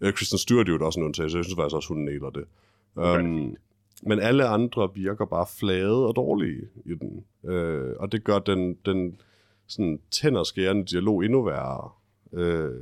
[0.00, 2.44] Uh, Kristen Stewart er jo også en undtagelse, jeg synes faktisk også, hun nailer det.
[2.94, 3.56] Um,
[4.02, 7.24] Men alle andre virker bare flade og dårlige i den.
[7.50, 9.20] Øh, og det gør den, den
[9.66, 11.90] sådan tænderskærende dialog endnu værre.
[12.32, 12.80] Øh,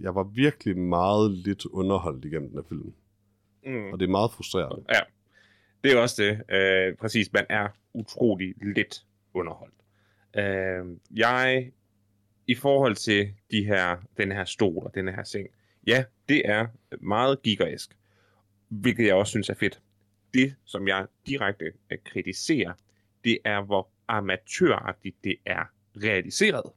[0.00, 2.92] jeg var virkelig meget lidt underholdt igennem den her film.
[3.66, 3.92] Mm.
[3.92, 4.84] Og det er meget frustrerende.
[4.92, 5.00] Ja,
[5.84, 6.56] det er også det.
[6.56, 9.74] Øh, præcis, man er utrolig lidt underholdt.
[10.36, 11.70] Øh, jeg,
[12.46, 15.48] i forhold til de her, den her stol og den her seng,
[15.86, 16.66] ja, det er
[17.00, 17.96] meget gigerisk,
[18.68, 19.80] hvilket jeg også synes er fedt.
[20.34, 21.72] Det, som jeg direkte
[22.04, 22.72] kritiserer,
[23.24, 25.64] det er, hvor amatøragtigt det er
[25.96, 26.72] realiseret.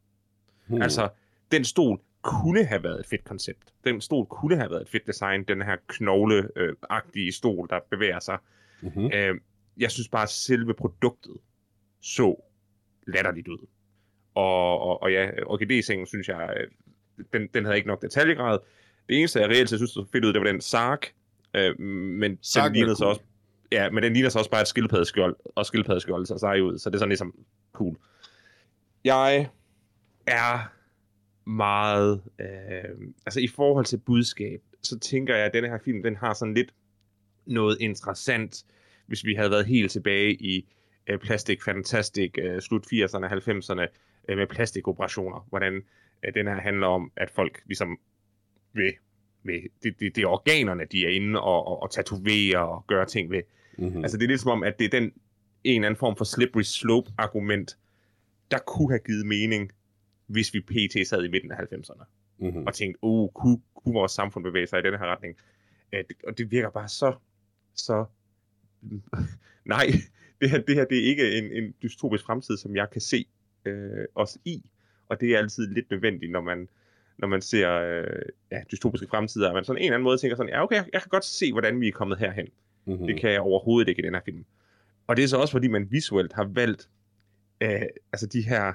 [0.67, 0.81] Hmm.
[0.81, 1.09] Altså,
[1.51, 3.73] den stol kunne have været et fedt koncept.
[3.83, 5.43] Den stol kunne have været et fedt design.
[5.43, 8.37] Den her knogleagtige stol, der bevæger sig.
[8.81, 9.11] Mm-hmm.
[9.13, 9.35] Øh,
[9.77, 11.37] jeg synes bare, at selve produktet
[12.01, 12.46] så
[13.07, 13.67] latterligt ud.
[14.35, 16.67] Og, og, og ja, orkidé synes jeg, øh,
[17.33, 18.59] den, den havde ikke nok detaljegrad.
[19.09, 21.13] Det eneste, jeg reelt synes, så fedt ud, det var den sark.
[21.53, 23.21] Øh, men Sark den lignede så også
[23.71, 26.89] Ja, men den ligner så også bare et skildpaddeskjold, og skildpaddeskjold ser sej ud, så
[26.89, 27.35] det er sådan ligesom
[27.73, 27.97] cool.
[29.03, 29.49] Jeg
[30.27, 30.73] er
[31.49, 32.21] meget...
[32.39, 36.33] Øh, altså i forhold til budskab, så tænker jeg, at denne her film, den har
[36.33, 36.73] sådan lidt
[37.45, 38.65] noget interessant,
[39.05, 40.65] hvis vi havde været helt tilbage i
[41.07, 43.87] øh, Plastic Fantastic, øh, slut 80'erne og 90'erne,
[44.29, 45.73] øh, med plastikoperationer, hvordan
[46.25, 47.99] øh, den her handler om, at folk ligesom
[48.73, 48.93] vil,
[49.43, 53.05] vil det, det, det er organerne, de er inde og, og, og tatovere og gøre
[53.05, 53.41] ting ved.
[53.77, 54.03] Mm-hmm.
[54.03, 55.13] Altså det er lidt som om, at det er den
[55.63, 57.77] en eller anden form for slippery slope argument,
[58.51, 59.71] der kunne have givet mening,
[60.27, 61.07] hvis vi pt.
[61.07, 62.03] sad i midten af 90'erne
[62.37, 62.67] mm-hmm.
[62.67, 65.37] og tænkte, uh, kunne, kunne vores samfund bevæge sig i den her retning?
[65.91, 67.15] Det, og det virker bare så,
[67.75, 68.05] så,
[69.65, 69.87] nej,
[70.41, 73.25] det her, det her det er ikke en, en dystopisk fremtid, som jeg kan se
[73.65, 73.73] uh,
[74.15, 74.69] os i,
[75.09, 76.69] og det er altid lidt nødvendigt, når man,
[77.17, 78.21] når man ser uh,
[78.51, 80.85] ja, dystopiske fremtider, at man sådan en eller anden måde tænker sådan, ja okay, jeg,
[80.93, 82.47] jeg kan godt se, hvordan vi er kommet herhen.
[82.85, 83.07] Mm-hmm.
[83.07, 84.45] Det kan jeg overhovedet ikke i den her film.
[85.07, 86.89] Og det er så også, fordi man visuelt har valgt
[87.61, 87.81] øh,
[88.13, 88.73] altså de her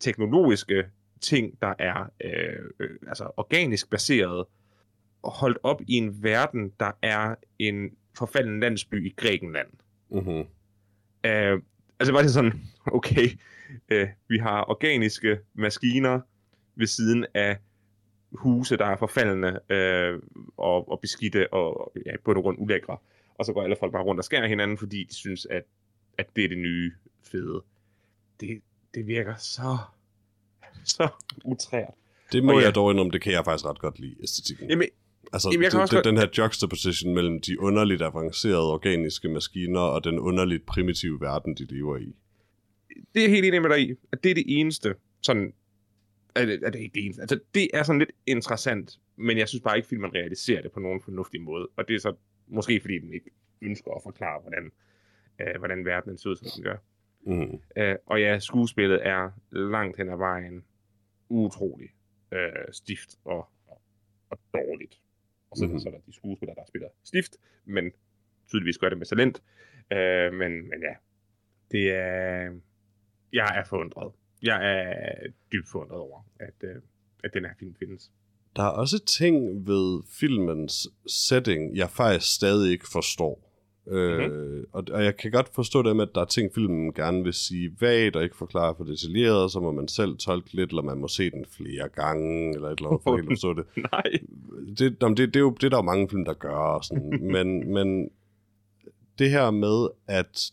[0.00, 0.84] teknologiske
[1.20, 4.46] ting, der er øh, øh, altså organisk baseret,
[5.24, 9.68] holdt op i en verden, der er en forfalden landsby i Grækenland.
[10.10, 10.44] Mm-hmm.
[11.24, 11.62] Øh,
[11.98, 12.60] altså var det sådan,
[12.98, 13.28] okay,
[13.88, 16.20] øh, vi har organiske maskiner
[16.76, 17.58] ved siden af
[18.32, 20.22] huse, der er forfaldende øh,
[20.56, 22.96] og, og beskidte og ja, på grund ulækre.
[23.34, 25.62] Og så går alle folk bare rundt og skærer hinanden, fordi de synes, at,
[26.18, 27.62] at det er det nye fede.
[28.40, 28.62] Det,
[28.94, 29.78] det virker så,
[30.96, 31.08] så
[31.44, 31.94] utrært.
[32.32, 32.64] Det må Og ja.
[32.64, 34.70] jeg dog indrømme, det kan jeg faktisk ret godt lide, æstetikken.
[34.70, 34.88] Jamen,
[35.34, 39.28] altså, jamen, jeg kan det, også det, den her juxtaposition mellem de underligt avancerede organiske
[39.28, 42.16] maskiner og den underligt primitive verden, de lever i.
[43.14, 45.52] det er jeg helt enig med dig i, at det er det eneste, sådan,
[46.34, 49.48] er det, er det ikke det eneste, altså det er sådan lidt interessant, men jeg
[49.48, 52.14] synes bare ikke, filmen realiserer det på nogen fornuftig måde, og det er så
[52.48, 53.30] måske fordi den ikke
[53.62, 54.70] ønsker at forklare, hvordan,
[55.40, 56.76] øh, hvordan verden ser ud, som den gør.
[57.26, 57.60] Mm.
[57.76, 60.64] Øh, og ja, skuespillet er langt hen ad vejen
[61.28, 61.88] utrolig
[62.32, 63.80] øh, stift og, og,
[64.30, 65.00] og dårligt.
[65.54, 65.70] Og så, Mhm.
[65.70, 65.80] mm-hmm.
[65.80, 67.32] så er der de skuespillere, der spiller stift,
[67.64, 67.84] men
[68.48, 69.42] tydeligvis gør det med talent.
[69.92, 70.94] Øh, men, men ja,
[71.70, 72.50] det er...
[73.32, 74.12] Jeg er forundret.
[74.42, 76.76] Jeg er dybt forundret over, at, øh,
[77.24, 78.10] at den her film findes.
[78.56, 83.53] Der er også ting ved filmens setting, jeg faktisk stadig ikke forstår.
[83.86, 84.32] Mm-hmm.
[84.32, 87.24] Øh, og, og jeg kan godt forstå det med, at der er ting, filmen gerne
[87.24, 90.82] vil sige vagt og ikke forklare for detaljeret, så må man selv tolke lidt, eller
[90.82, 93.64] man må se den flere gange, eller et eller andet for helt at forstå det.
[93.92, 94.02] Nej.
[94.78, 96.56] det, nå, men det, det, er jo, det er der jo mange film, der gør.
[96.56, 97.18] Og sådan.
[97.34, 98.10] men, men
[99.18, 100.52] det her med, at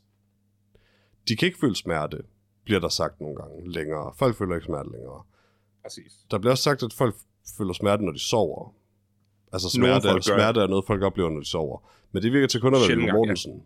[1.27, 2.17] de kan ikke føle smerte,
[2.63, 4.13] bliver der sagt nogle gange længere.
[4.17, 5.23] Folk føler ikke smerte længere.
[5.83, 6.13] Præcis.
[6.31, 7.15] Der bliver også sagt, at folk
[7.57, 8.73] føler smerte, når de sover.
[9.53, 11.79] Altså smerte, er, smerte er noget, folk oplever, når de sover.
[12.11, 13.13] Men det virker til kun at være Viggo ja.
[13.13, 13.63] Mortensen.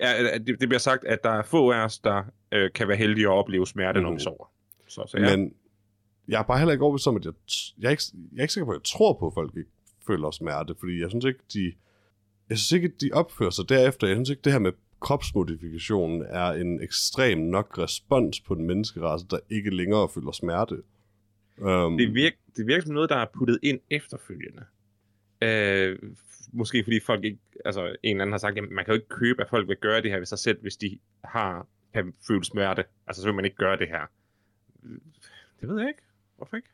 [0.00, 2.22] Ja, det, det bliver sagt, at der er få af os, der
[2.52, 4.02] øh, kan være heldige at opleve smerte, mm.
[4.02, 4.18] når Mhm.
[4.18, 4.50] vi sover.
[4.88, 5.36] Så, så ja.
[5.36, 5.52] Men
[6.28, 7.32] jeg er bare heller ikke overbevist om, at jeg,
[7.78, 9.70] jeg, er ikke, jeg er ikke sikker på, at jeg tror på, at folk ikke
[10.06, 11.72] føler smerte, fordi jeg synes ikke, de,
[12.48, 14.06] jeg synes ikke, de opfører sig derefter.
[14.06, 19.26] Jeg synes ikke, det her med kropsmodifikationen er en ekstrem nok respons på en menneskerace,
[19.30, 20.76] der ikke længere føler smerte.
[21.58, 24.62] Um, det, virker, det virker som noget, der er puttet ind efterfølgende.
[25.42, 25.98] Øh,
[26.52, 29.08] måske fordi folk ikke, altså en eller anden har sagt, at man kan jo ikke
[29.08, 32.44] købe, at folk vil gøre det her ved sig selv, hvis de har, kan føle
[32.44, 32.84] smerte.
[33.06, 34.06] Altså så vil man ikke gøre det her.
[35.60, 36.02] Det ved jeg ikke.
[36.36, 36.68] Hvorfor ikke?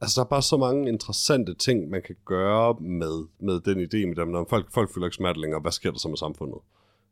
[0.00, 4.06] Altså, der er bare så mange interessante ting, man kan gøre med, med den idé
[4.06, 4.28] med dem.
[4.28, 6.58] Når folk, folk føler ikke smerte længere, hvad sker der så med samfundet?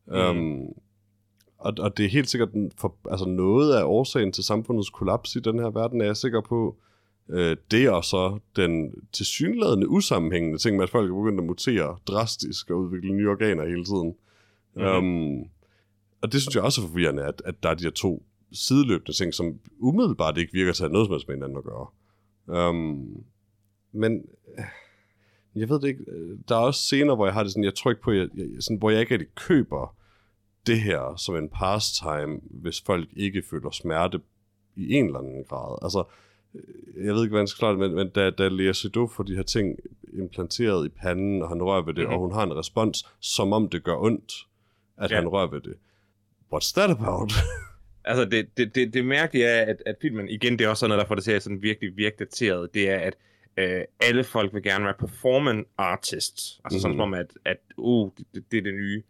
[0.06, 0.14] Mm.
[0.14, 0.74] Um,
[1.58, 5.40] og, og det er helt sikkert for, altså noget af årsagen til samfundets kollaps i
[5.40, 6.76] den her verden, er jeg sikker på.
[7.30, 11.98] Øh, det er så den tilsyneladende usammenhængende ting med, at folk er begyndt at mutere
[12.06, 14.14] drastisk og udvikle nye organer hele tiden.
[14.74, 14.90] Mm-hmm.
[14.90, 15.48] Um,
[16.22, 18.22] og det synes jeg også er forvirrende, at, at der er de her to
[18.52, 21.64] sideløbende ting, som umiddelbart ikke virker til at have noget som helst med hinanden at
[21.64, 21.86] gøre.
[22.68, 23.24] Um,
[23.92, 24.24] men
[24.58, 24.64] øh,
[25.54, 26.04] jeg ved det ikke.
[26.08, 28.28] øh, Der er også scener, hvor jeg har det sådan, jeg tror ikke på, jeg,
[28.34, 29.96] jeg, sådan, hvor jeg ikke rigtig køber
[30.66, 34.20] det her som en pastime, hvis folk ikke føler smerte
[34.76, 35.78] i en eller anden grad.
[35.82, 36.04] Altså,
[37.04, 39.22] jeg ved ikke, hvordan jeg skal klare det, men, men da, da Lea Seydoux får
[39.24, 39.78] de her ting
[40.12, 42.10] implanteret i panden, og han rører ved det, Mhm.
[42.10, 42.14] mm-hmm.
[42.14, 44.32] og hun har en respons, som om det gør ondt,
[44.98, 45.16] at Ja.
[45.16, 45.74] han rører ved det.
[46.54, 47.32] What's that about?
[48.04, 50.88] Altså, det, det, det, det mærkelige er, at, at filmen, igen, det er også sådan
[50.90, 53.14] noget, der får det til at sådan virkelig virke dateret, det er, at
[53.56, 56.60] øh, alle folk vil gerne være performance artists.
[56.64, 56.80] Altså mm-hmm.
[56.80, 56.98] sådan Mhm.
[56.98, 59.02] som om, at, at uh, det, det, er det nye.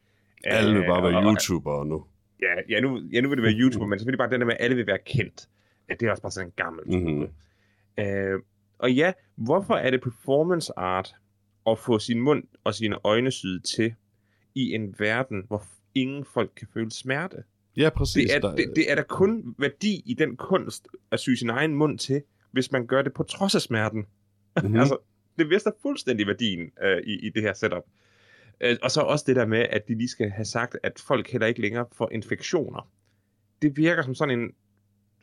[0.45, 2.05] Alle vil bare Øh, være YouTubere nu.
[2.43, 4.55] Ja, ja, nu, ja, nu vil det være YouTuber, men selvfølgelig bare den der med,
[4.59, 5.49] at alle vil være kendt.
[5.89, 7.11] Ja, det er også bare sådan en gammel Mhm.
[7.11, 8.05] mm-hmm.
[8.05, 8.41] øh,
[8.79, 11.15] Og ja, hvorfor er det performance art
[11.67, 13.95] at få sin mund og sine øjne syet til
[14.55, 15.65] i en verden, hvor
[15.95, 17.37] ingen folk kan føle smerte?
[17.77, 18.31] Ja, præcis.
[18.31, 21.51] Det er, der, det, det er der kun værdi i den kunst at sy sin
[21.51, 23.99] egen mund til, hvis man gør det på trods af smerten.
[24.57, 24.71] mm-hmm.
[24.71, 24.79] Mm.
[24.81, 24.97] altså,
[25.39, 27.83] det mister fuldstændig værdien øh, i, i det her setup.
[28.61, 31.31] Øh, og så også det der med, at de lige skal have sagt, at folk
[31.31, 32.89] heller ikke længere får infektioner.
[33.63, 34.53] Det virker som sådan en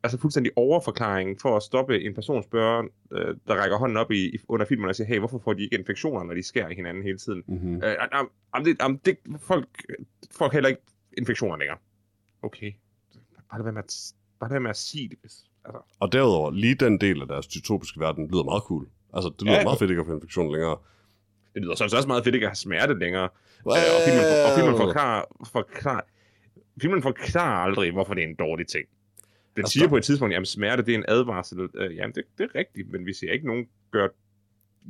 [0.05, 4.37] altså fuldstændig overforklaring for at stoppe en person spørge, øh, der rækker hånden op i,
[4.47, 7.03] under filmen og siger, hey, hvorfor får de ikke infektioner, når de skærer i hinanden
[7.03, 7.43] hele tiden?
[7.47, 7.75] mm-hmm.
[7.83, 9.67] Øh, am, am, det, am, det, folk,
[10.31, 10.81] folk heller ikke
[11.17, 11.77] infektioner længere.
[12.41, 12.71] Okay.
[13.49, 15.17] Bare lad være med at, bare lad med at sige det.
[15.21, 15.33] Hvis,
[15.65, 15.79] altså.
[15.99, 18.87] Og derudover, lige den del af deres dystopiske verden lyder meget cool.
[19.13, 20.77] Altså, det lyder Ja, meget fedt ikke at få infektion længere.
[21.53, 23.23] Det lyder sådan også meget fedt ikke at have smerte længere.
[23.23, 26.01] Øh, og filmen, og filmen forklarer, forklarer,
[26.81, 28.85] filmen forklarer aldrig, hvorfor det er en dårlig ting.
[29.57, 31.59] Den siger på et tidspunkt, at smerte det er en advarsel.
[31.75, 34.09] Øh, jamen, det, det er rigtigt, men vi ser ikke nogen gøre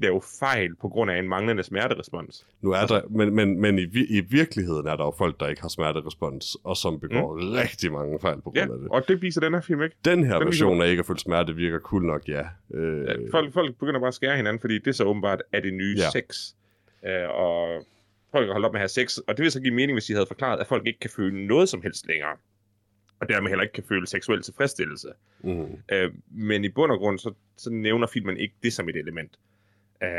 [0.01, 2.47] lave fejl på grund af en manglende smerterespons.
[2.61, 5.61] Nu er der, men, men, men i, i virkeligheden er der jo folk, der ikke
[5.61, 7.49] har smerterespons, og som begår mm.
[7.51, 8.87] rigtig mange fejl på grund Ja, af det.
[8.91, 9.95] og det viser den her film ikke.
[10.05, 12.41] Den her den version viser- af ikke at føle smerte virker cool nok, ja.
[12.73, 15.59] Øh, Ja, folk, folk begynder bare at skære hinanden, fordi det er så åbenbart er
[15.59, 16.03] det nye Ja.
[16.03, 16.09] ja.
[16.09, 16.53] sex.
[17.05, 17.85] Øh, og
[18.31, 20.05] folk har holdt op med at have sex, og det vil så give mening, hvis
[20.05, 22.35] de havde forklaret, at folk ikke kan føle noget som helst længere.
[23.19, 25.07] Og dermed heller ikke kan føle seksuel tilfredsstillelse.
[25.43, 25.67] mm.
[25.91, 29.39] Øh, men i bund og grund, så, så nævner filmen ikke det som et element.
[30.03, 30.09] Øh,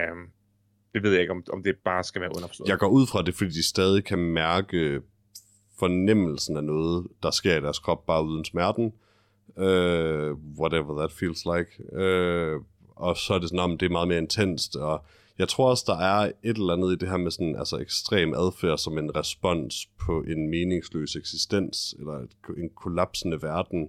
[0.95, 2.69] det ved jeg ikke, om, om det bare skal være underforstået.
[2.69, 5.01] Jeg går ud fra det, fordi de stadig kan mærke
[5.79, 8.93] fornemmelsen af noget, der sker i deres krop, bare uden smerten.
[9.59, 12.01] Øh, whatever that feels like.
[12.03, 12.61] Øh,
[12.97, 15.05] og så er det sådan, om det er meget mere intenst, og
[15.39, 18.35] jeg tror også, der er et eller andet i det her med sådan, altså ekstrem
[18.35, 23.89] adfærd som en respons på en meningsløs eksistens, eller et, en kollapsende verden.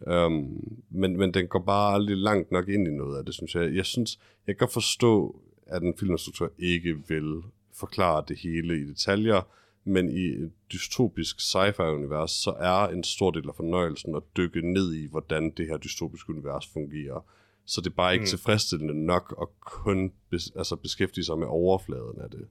[0.00, 3.54] Um, men, men den går bare aldrig langt nok ind i noget af det, synes
[3.54, 3.74] jeg.
[3.74, 7.42] Jeg synes, jeg kan forstå, at en filminstruktør ikke vil
[7.74, 9.42] forklare det hele i detaljer,
[9.84, 14.94] men i et dystopisk sci-fi-univers, så er en stor del af fornøjelsen at dykke ned
[14.94, 17.24] i, hvordan det her dystopiske univers fungerer.
[17.66, 18.26] Så det er bare ikke Mm.
[18.26, 22.48] tilfredsstillende nok at kun bes, altså beskæftige sig med overfladen af det.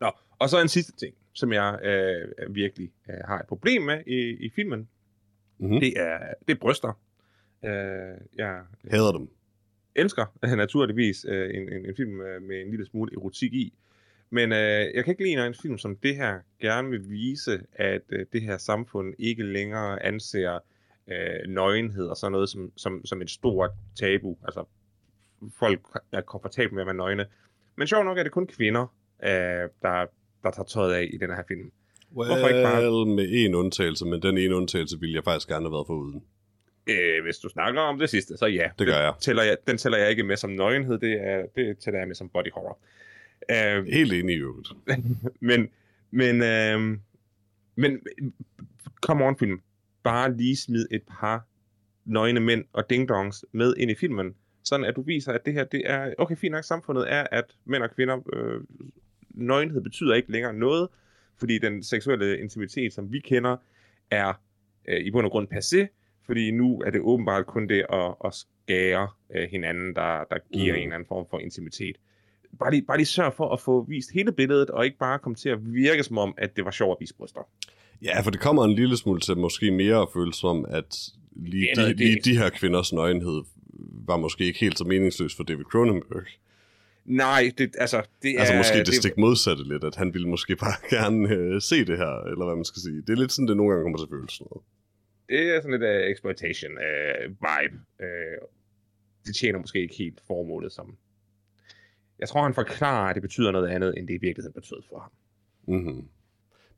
[0.00, 4.02] Nå, og så en sidste ting, som jeg øh, virkelig øh, har et problem med
[4.06, 4.88] i, i filmen.
[5.58, 5.80] Mm-hmm.
[5.80, 7.00] Det er, det er bryster.
[7.64, 9.28] Øh, jeg Hader dem.
[9.94, 13.74] elsker naturligvis øh, en, en, en film øh, med en lille smule erotik i.
[14.30, 14.58] Men øh,
[14.94, 18.26] jeg kan ikke lide, når en film som det her gerne vil vise, at øh,
[18.32, 20.58] det her samfund ikke længere anser
[21.10, 24.36] øh, nøgenhed og sådan noget som, som, som et stort tabu.
[24.44, 24.64] Altså,
[25.58, 25.80] folk
[26.12, 27.26] er komfortable med at være nøgne.
[27.76, 28.86] Men sjovt nok er det kun kvinder,
[29.24, 29.30] øh,
[29.82, 30.06] der,
[30.42, 31.70] der tager tøjet af i den her film.
[32.10, 35.64] Hvorfor ikke bare- Well, med en undtagelse, men den ene undtagelse ville jeg faktisk gerne
[35.64, 36.22] have været foruden.
[36.86, 38.70] Øh, hvis du snakker om det sidste, så ja.
[38.78, 39.14] Det gør jeg.
[39.20, 39.56] Tæller jeg.
[39.66, 42.52] Den tæller jeg ikke med som nøgenhed, det, er, det tæller jeg med som body
[42.52, 42.78] horror.
[43.50, 44.68] Øh, Helt enig i øvrigt.
[45.40, 45.68] men,
[46.10, 46.98] men, øh,
[47.76, 48.00] men,
[49.02, 49.60] come on film.
[50.04, 51.46] Bare lige smid et par
[52.04, 54.34] nøgne mænd og dingdongs med ind i filmen,
[54.64, 57.44] sådan at du viser, at det her, det er, okay, fint nok, samfundet er, at
[57.64, 58.60] mænd og kvinder, øh,
[59.30, 60.88] nøgenhed betyder ikke længere noget,
[61.38, 63.56] fordi den seksuelle intimitet, som vi kender,
[64.10, 64.32] er
[64.88, 65.86] øh, i bund og grund passé,
[66.26, 70.72] fordi nu er det åbenbart kun det at, at skære øh, hinanden, der, der giver
[70.72, 70.76] mm.
[70.76, 71.96] en eller anden form for intimitet.
[72.58, 75.36] Bare lige, bare lige sørg for at få vist hele billedet, og ikke bare komme
[75.36, 77.48] til at virke som om, at det var sjovt at vise bryster.
[78.02, 81.60] Ja, for det kommer en lille smule til måske mere at føle som, at lige,
[81.62, 83.42] Det er de, noget- lige det- de her kvinders nøgenhed
[84.06, 86.24] var måske ikke helt så meningsløs for David Cronenberg.
[87.04, 88.58] Nej, det, altså, det Altså er...
[88.58, 92.22] måske det, stik modsatte lidt, at han ville måske bare gerne øh, se det her,
[92.32, 92.96] eller hvad man skal sige.
[93.02, 94.64] Det er lidt sådan, det nogle gange kommer til noget.
[95.28, 97.76] det er sådan lidt uh, exploitation uh, vibe.
[98.00, 98.48] Uh,
[99.26, 100.96] det tjener måske ikke helt formålet som...
[102.18, 104.98] Jeg tror, han forklarer, at det betyder noget andet, end det i virkeligheden betød for
[104.98, 105.10] ham.
[105.76, 106.04] Mm-hmm.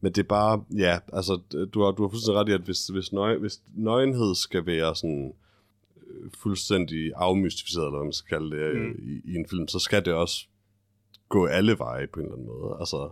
[0.01, 1.41] Men det er bare, ja, altså,
[1.75, 4.97] du har, du har fuldstændig ret i, at hvis, hvis, nøg, hvis nøgenhed skal være
[4.97, 5.33] sådan
[6.07, 8.83] øh, fuldstændig afmystificeret, eller hvad man skal kalde det, mm.
[8.83, 8.95] Mm.
[9.03, 10.47] i, i en film, så skal det også
[11.29, 12.77] gå alle veje på en eller anden måde.
[12.81, 13.11] Altså,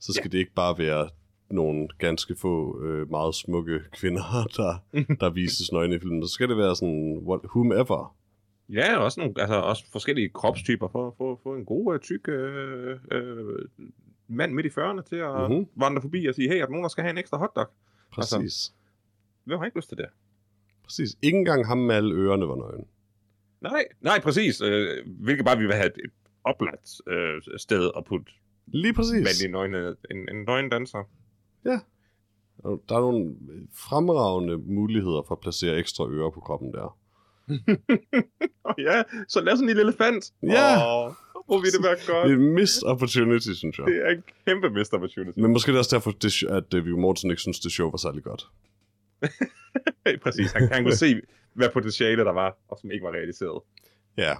[0.00, 0.32] så skal ja.
[0.32, 1.08] det ikke bare være
[1.50, 4.74] nogle ganske få øh, meget smukke kvinder, der,
[5.20, 6.22] der vises nøgne i filmen.
[6.22, 8.16] Så skal det være sådan, what, whomever.
[8.68, 12.98] Ja, også, nogle, altså, også forskellige kropstyper for at få, en god, uh, tyk øh,
[13.12, 13.58] øh,
[14.28, 15.50] mand midt i 40'erne til at Mhm.
[15.50, 15.66] mm-hmm.
[15.76, 17.66] vandre forbi og sige, hey, er der nogen, der skal have en ekstra hotdog?
[18.12, 18.34] Præcis.
[18.42, 18.72] Altså,
[19.44, 20.06] Hvem har ikke lyst til det?
[20.84, 21.16] Præcis.
[21.22, 22.86] Ikke engang ham med alle ørerne var nøgen.
[23.60, 24.60] Nej, nej, præcis.
[24.60, 26.10] Øh, hvilket bare vi vil have et, et
[26.44, 28.32] oplagt øh, sted at putte
[28.66, 29.12] Lige præcis.
[29.24, 31.04] mand i nøgne, en, en nøgendanser.
[32.58, 33.34] Og Der er nogle
[33.74, 36.96] fremragende muligheder for at placere ekstra ører på kroppen der.
[38.64, 40.32] Oh, ja, så lad sådan en lille elefant.
[40.42, 41.06] Ja.
[41.06, 41.12] Åh,
[41.46, 42.30] hvor vil det være Det godt.
[42.30, 43.86] er en missed opportunity, synes jeg.
[43.86, 45.38] Det er en kæmpe missed opportunity.
[45.38, 47.90] Men måske er det også derfor, det, at uh, Viggo Mortensen ikke synes, det show
[47.90, 48.46] var særlig godt.
[50.24, 51.20] Præcis, han, han kunne se,
[51.54, 53.60] hvad potentiale der var, og som ikke var realiseret.
[54.16, 54.22] Ja.
[54.22, 54.36] Yeah.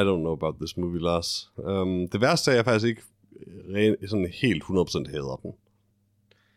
[0.00, 1.50] I don't know about this movie, Lars.
[1.56, 3.02] Um, det værste er, at jeg faktisk ikke
[3.74, 5.52] ren, sådan helt 100% hader den.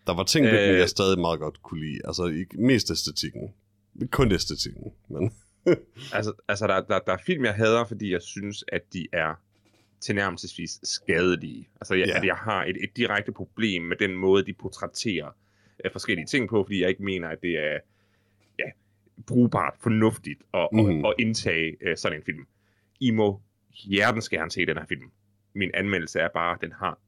[0.07, 0.53] Der var ting Øh.
[0.79, 1.99] jeg stadig meget godt kunne lide.
[2.05, 3.53] Altså ikke mest æstetikken.
[4.11, 5.31] Kun æstetikken, men...
[6.13, 9.35] Altså, altså der, der, der er film, jeg hader, fordi jeg synes, at de er
[9.99, 11.69] tilnærmelsesvis skadelige.
[11.81, 12.17] Altså, jeg, yeah.
[12.17, 15.29] at jeg har et, et direkte problem med den måde, de portrætterer
[15.85, 17.79] uh, forskellige ting på, fordi jeg ikke mener, at det er
[18.59, 18.65] ja,
[19.27, 20.79] brugbart, fornuftigt at, mm.
[20.79, 21.05] Mhm.
[21.05, 22.47] at, at indtage uh, sådan en film.
[22.99, 23.41] I må
[23.83, 25.11] hjertens gerne se den her film.
[25.53, 26.99] Min anmeldelse er bare, at den har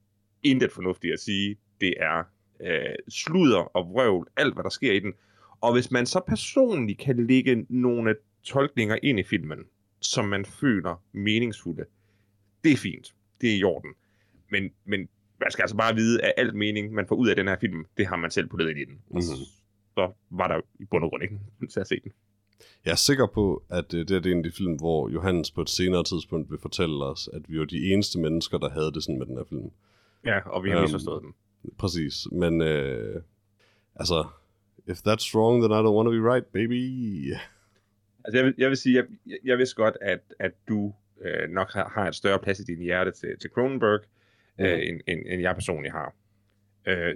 [0.44, 1.58] intet fornuftigt at sige.
[1.82, 2.24] Det er
[2.60, 5.14] uh, sludder og vrøvl, alt hvad der sker i den.
[5.62, 8.16] Og hvis man så personligt kan lægge nogle
[8.48, 9.60] tolkninger ind i filmen,
[10.02, 11.86] som man føler meningsfulde,
[12.64, 13.14] det er fint.
[13.42, 13.92] Det er i orden.
[14.52, 15.00] Men, men
[15.40, 17.86] man skal altså bare vide, at alt mening, man får ud af den her film,
[17.98, 19.00] det har man selv puttet ind i den.
[19.10, 19.22] Mhm.
[19.22, 21.40] Så var der i bund og grund ikke
[21.74, 22.12] til at se den.
[22.86, 25.52] Jeg er sikker på, at øh, det er det en af de film, hvor Johannes
[25.52, 28.92] på et senere tidspunkt vil fortælle os, at vi var de eneste mennesker, der havde
[28.92, 29.72] det sådan med den her film.
[30.26, 31.34] Ja, og vi har Øhm, misforstået den.
[31.78, 33.22] Præcis, men øh,
[33.96, 34.28] altså,
[34.88, 36.82] if that's wrong, then I don't want to be right, baby.
[38.28, 41.74] Altså, jeg vil, jeg vil sige, jeg, jeg, vidste godt, at, at du øh, nok
[41.74, 44.02] har, har et større plads i din hjerte til, til Cronenberg,
[44.60, 44.66] Mm.
[44.66, 46.16] øh, end, end, end jeg personligt har.
[46.88, 47.16] Øh,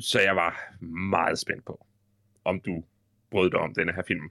[0.00, 1.86] så jeg var meget spændt på,
[2.44, 2.84] om du
[3.30, 4.30] brød dig om denne her film.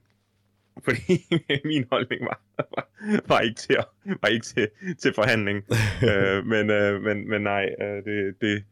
[0.84, 1.26] Fordi
[1.70, 2.88] min holdning var, var,
[3.28, 3.86] var ikke til, at,
[4.22, 4.68] var ikke til,
[4.98, 5.64] til forhandling.
[6.08, 8.64] øh, men, øh, men, men nej, øh, det, det,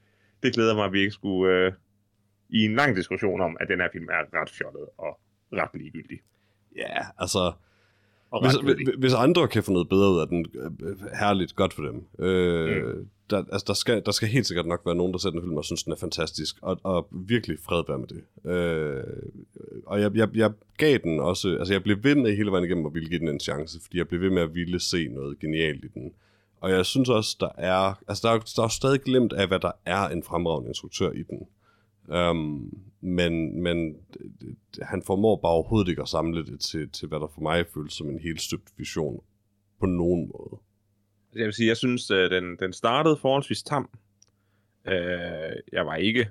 [0.42, 1.72] det glæder mig, at vi ikke skulle øh,
[2.48, 5.20] i en lang diskussion om, at den her film er ret fjollet og
[5.52, 6.20] ret ligegyldig.
[6.76, 7.52] Ja, altså,
[8.32, 11.74] Og hvis, hvis, hvis andre kan få noget bedre ud af den, øh, herligt, godt
[11.74, 12.26] for dem.
[12.26, 13.08] Øh, mm.
[13.30, 15.56] der, altså, der, skal, der skal helt sikkert nok være nogen, der ser den film
[15.56, 18.50] og synes, den er fantastisk, og, og virkelig fred være med det.
[18.50, 19.04] Øh,
[19.86, 22.86] og jeg, jeg, jeg gav den også, altså jeg blev ved med hele vejen igennem
[22.86, 25.38] at ville give den en chance, fordi jeg blev ved med at ville se noget
[25.38, 26.12] genialt i den.
[26.60, 29.60] Og jeg synes også, der er, altså der er, der er stadig glemt af, hvad
[29.60, 31.46] der er en fremragende instruktør i den.
[32.18, 33.96] Um, men, men
[34.82, 37.92] han formår bare overhovedet ikke at samle det til, til, hvad der for mig føles
[37.92, 39.24] som en helt støbt vision
[39.80, 40.60] på nogen måde.
[41.28, 43.90] Altså, Jeg vil sige, jeg synes, øh, den, den startede forholdsvis tam.
[44.86, 44.94] Øh,
[45.72, 46.28] jeg var ikke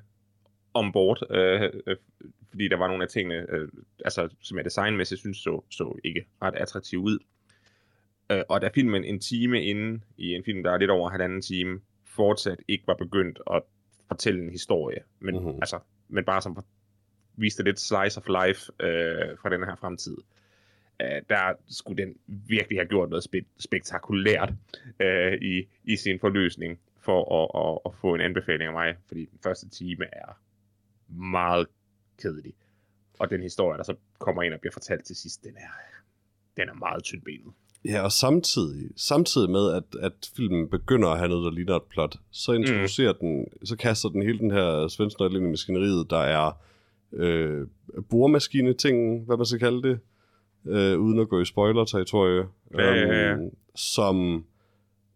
[0.73, 1.95] ombord, øh, øh,
[2.49, 3.67] fordi der var nogle af tingene, øh,
[4.05, 7.19] altså, som jeg designmæssigt synes så, så ikke ret attraktiv ud.
[8.31, 11.41] Øh, og da filmen en time inde i en film, der er lidt over halvanden
[11.41, 13.61] time, fortsat ikke var begyndt at
[14.07, 15.43] fortælle en historie, men, Mhm.
[15.43, 15.59] mm-hmm.
[15.61, 15.79] altså,
[16.11, 16.63] men bare som
[17.35, 20.17] viste lidt slice of life øh, fra den her fremtid.
[21.01, 24.53] Øh, der skulle den virkelig have gjort noget spe- spektakulært
[24.99, 29.25] øh, i, i sin forløsning for at, at, at få en anbefaling af mig, fordi
[29.25, 30.39] den første time er
[31.07, 31.67] meget
[32.21, 32.53] kedelig.
[33.19, 35.71] Og den historie, der så kommer ind og bliver fortalt til sidst, den er,
[36.57, 37.53] den er meget tyndbenet.
[37.85, 41.83] Ja, og samtidig, samtidig med, at, at filmen begynder at have noget, der ligner et
[41.83, 43.19] plot, så introducerer mm.
[43.19, 46.51] den, så kaster den hele den her svensknøgle ind i maskineriet, der er
[47.13, 47.67] øh,
[48.09, 49.99] boremaskine-ting, hvad man skal kalde det,
[50.65, 52.93] øh, uden at gå i spoiler-territorie, ja.
[52.93, 54.45] øhm, som,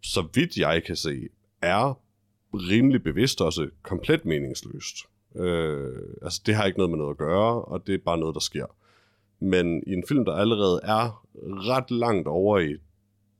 [0.03, 1.27] så vidt jeg kan se,
[1.61, 1.99] er
[2.53, 4.95] rimelig bevidst også komplet meningsløst.
[5.35, 8.33] Øh, altså, det har ikke noget med noget at gøre, og det er bare noget,
[8.33, 8.65] der sker.
[9.45, 11.25] Men i en film, der allerede er
[11.69, 12.75] ret langt over i,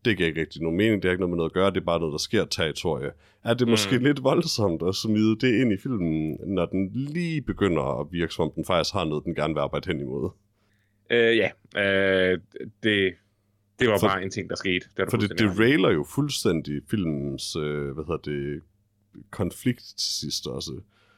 [0.06, 1.78] det giver ikke rigtig nogen mening, det har ikke noget med noget at gøre, det
[1.78, 3.12] er bare noget, der sker territorie.
[3.43, 4.03] Er det måske Mm.
[4.03, 8.43] lidt voldsomt at smide det ind i filmen, når den lige begynder at virke, som
[8.45, 10.30] om den faktisk har noget, den gerne vil arbejde hen imod?
[11.10, 12.39] Øh, ja, øh,
[12.84, 13.14] det,
[13.80, 14.86] det var For- bare en ting, der skete.
[14.97, 18.62] Det For det derailer jo fuldstændig filmens, øh, hvad hedder det,
[19.32, 20.72] konflikt til sidst også.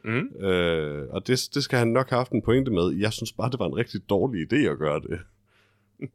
[0.04, 0.46] Mm.
[0.46, 2.92] Øh, og det, det skal han nok have haft en pointe med.
[2.92, 5.20] Jeg synes bare, det var en rigtig dårlig idé at gøre det.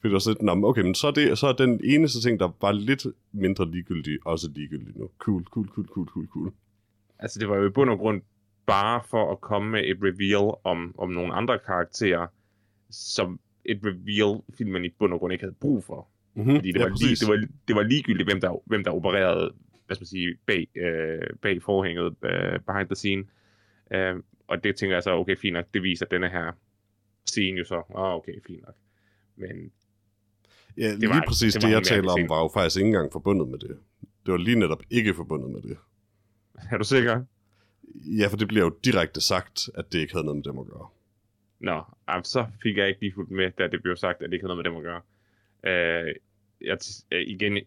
[0.00, 2.20] Fordi det var sådan, "Nå, men okay, men så er, det, så er den eneste
[2.20, 5.10] ting, der var lidt mindre ligegyldig, også ligegyldig nu.
[5.18, 6.52] Cool, cool, cool, cool, cool, cool.
[7.18, 8.22] Altså, det var jo i bund og grund
[8.66, 12.26] bare for at komme med et reveal om, om nogle andre karakterer,
[12.90, 16.08] som et reveal, filmen i bund og grund ikke havde brug for.
[16.34, 16.54] Mm-hmm.
[16.54, 19.52] Fordi det, var, lige, det, var, det var ligegyldigt, hvem der, hvem der opererede
[19.90, 23.24] hvad skal man sige, bag, øh, bag forhænget, øh, behind the scene.
[23.94, 24.16] Øh,
[24.48, 26.52] og det tænker jeg så, okay, fint nok, det viser denne her
[27.26, 27.74] scene jo så.
[27.76, 28.74] Åh, oh, okay, fint nok.
[29.36, 29.72] Men
[30.76, 33.12] Ja, lige var- præcis det det, det jeg taler om, var jo faktisk ikke engang
[33.12, 33.78] forbundet med det.
[34.26, 35.76] Det var lige netop ikke forbundet med det.
[36.72, 37.24] er du sikker?
[37.94, 40.66] Ja, for det bliver jo direkte sagt, at det ikke havde noget med dem at
[40.66, 40.88] gøre.
[41.60, 41.82] Nå,
[42.24, 44.56] så fik jeg ikke lige fuldt med, da det blev sagt, at det ikke havde
[44.56, 45.02] noget med dem at gøre.
[46.08, 46.14] Øh,
[46.60, 46.78] jeg,
[47.26, 47.58] igen,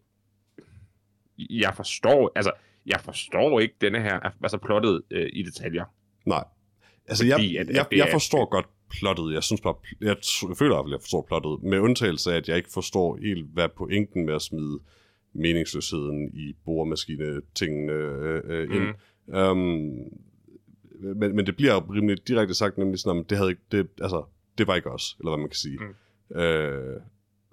[1.38, 2.52] jeg forstår, altså,
[2.86, 5.86] jeg forstår ikke denne her, altså plottet øh, i detaljer.
[6.26, 6.44] Nej.
[7.08, 9.34] Altså, jeg, Fordi at- at jeg, jeg er- forstår godt plottet.
[9.34, 10.08] Jeg synes bare, jeg,
[10.50, 11.64] jeg føler i hvert fald, at jeg forstår plottet.
[11.64, 14.80] Med undtagelse af, at jeg ikke forstår helt, hvad pointen med at smide
[15.34, 18.88] meningsløsheden i boremaskine-tingene øh, øh, ind.
[19.28, 19.34] Mm.
[19.36, 19.58] Um,
[21.16, 24.24] men, men det bliver rimelig direkte sagt, nemlig sådan, at det, havde ikke, det, altså,
[24.58, 25.78] det var ikke os, eller hvad man kan sige.
[25.80, 26.38] Mm.
[26.40, 27.02] Øh,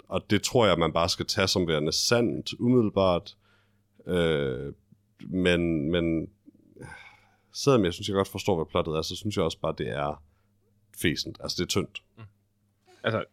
[0.07, 3.35] og det tror jeg, man bare skal tage som værende sandt, umiddelbart.
[4.07, 4.73] Øh,
[5.19, 6.29] men, men
[7.53, 9.89] selvom jeg synes, jeg godt forstår, hvad plottet er, så synes jeg også bare, det
[9.89, 10.23] er
[11.01, 11.37] fæsent.
[11.39, 12.03] Altså, det er tyndt.
[13.03, 13.23] Altså,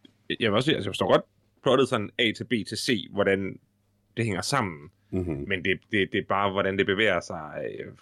[0.40, 1.24] jeg vil også sige, altså, jeg forstår godt
[1.62, 3.60] plottet sådan A til B til C, hvordan
[4.16, 4.90] det hænger sammen.
[5.10, 5.44] Mm-hmm.
[5.48, 7.92] Men det, det, det er bare, hvordan det bevæger sig øh,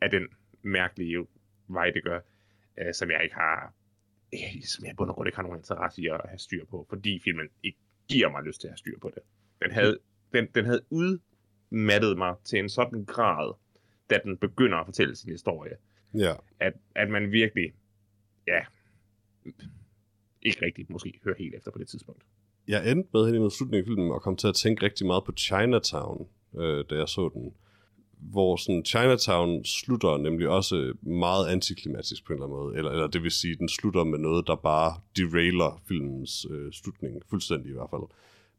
[0.00, 0.28] af den
[0.62, 1.26] mærkelige
[1.68, 2.20] vej, det gør,
[2.78, 3.74] øh, som jeg ikke har,
[4.34, 6.64] øh, som jeg i bund og grund ikke har nogen interesse i at have styr
[6.64, 7.78] på, fordi filmen ikke
[8.08, 9.22] giver mig lyst til at have styr på det.
[9.62, 9.98] Den havde,
[10.32, 10.82] den, den havde
[11.72, 13.52] udmattet mig til en sådan grad,
[14.10, 15.76] da den begynder at fortælle sin historie,
[16.14, 16.32] Ja.
[16.60, 17.72] at, at man virkelig,
[18.46, 18.60] ja,
[20.42, 22.22] ikke rigtigt måske hører helt efter på det tidspunkt.
[22.68, 25.24] Jeg endte med hen imod slutningen af filmen og kom til at tænke rigtig meget
[25.24, 26.26] på Chinatown,
[26.58, 27.54] øh, da jeg så den.
[28.18, 32.76] Hvor sådan Chinatown slutter nemlig også meget antiklimatisk på en eller anden måde.
[32.76, 37.22] Eller, eller det vil sige, den slutter med noget, der bare derailer filmens øh, slutning.
[37.30, 38.02] Fuldstændig i hvert fald.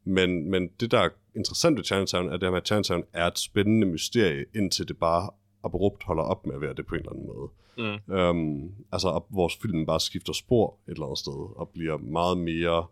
[0.04, 3.26] Men, men det, der er interessant ved Chinatown, er det her med, at Chinatown er
[3.26, 5.30] et spændende mysterie, indtil det bare
[5.64, 7.48] abrupt holder op med at være det på en eller anden måde.
[7.78, 8.14] Mm.
[8.14, 12.38] Øhm, altså, at vores film bare skifter spor et eller andet sted, og bliver meget
[12.38, 12.86] mere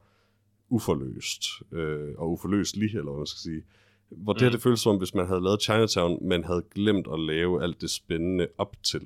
[0.68, 1.42] uforløst,
[1.72, 3.62] øh, og uforløselig, eller hvad man skal sige.
[4.10, 4.52] Hvor det her, Mm.
[4.52, 7.90] det føles som, hvis man havde lavet Chinatown, men havde glemt at lave alt det
[7.90, 9.02] spændende op til.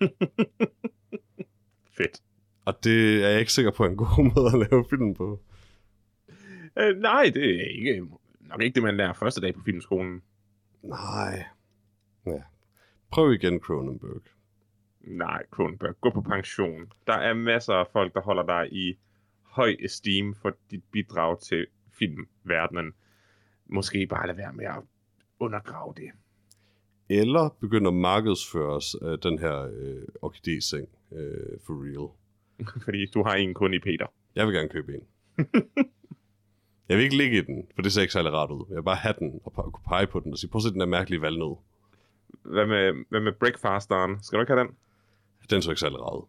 [1.96, 2.22] Fedt.
[2.64, 5.40] Og det er jeg ikke sikker på en god måde at lave film på.
[6.78, 8.06] Øh, nej, det er ikke,
[8.40, 10.22] nok ikke det, man lærer første dag på filmskolen.
[10.82, 11.44] Nej.
[12.26, 12.42] Ja.
[13.10, 14.22] Prøv igen, Cronenberg.
[15.00, 16.92] Nej, Kronenberg, gå på pension.
[17.06, 18.98] Der er masser af folk, der holder dig i
[19.42, 21.66] høj esteem for dit bidrag til
[21.98, 22.92] filmverdenen.
[23.66, 24.82] Måske bare lade være med at
[25.40, 26.10] undergrave det.
[27.08, 32.08] Eller begynder at markedsføre os af den her øh, orkidé-seng øh, for real.
[32.84, 34.06] Fordi du har en kun i Peter.
[34.34, 35.06] Jeg vil gerne købe en.
[36.92, 38.64] jeg vil ikke ligge i den, for det ser ikke særlig rart ud.
[38.68, 40.70] Jeg vil bare have den og kunne pege på den og sige, prøv at se
[40.70, 41.56] den der mærkelige valnød.
[42.42, 44.22] Hvad med, hvad med Breakfasteren?
[44.22, 44.74] Skal du ikke have den?
[45.50, 46.26] Den så ikke særlig rar ud.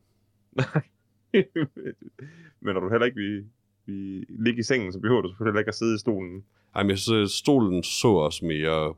[2.64, 3.45] Men når du heller ikke vil,
[3.86, 6.43] vil ligge i sengen, så behøver du selvfølgelig ikke at sidde i stolen.
[6.76, 8.93] Ej, men jeg synes, stolen så også mere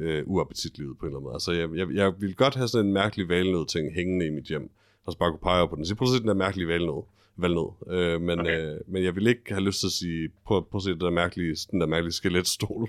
[0.00, 1.34] øh, uappetitlig ud på en eller anden måde.
[1.34, 4.44] Altså, jeg, jeg, jeg ville godt have sådan en mærkelig valnød ting hængende i mit
[4.44, 4.70] hjem,
[5.04, 7.02] og så bare kunne pege på den sige, prøv at se den der mærkelige valnød.
[7.36, 7.70] Valnød.
[7.94, 8.74] Øh, men, Okay.
[8.74, 11.00] øh, men jeg vil ikke have lyst til at sige, prøv, prøv at se den
[11.00, 12.88] der mærkelige, den der mærkelige skeletstol.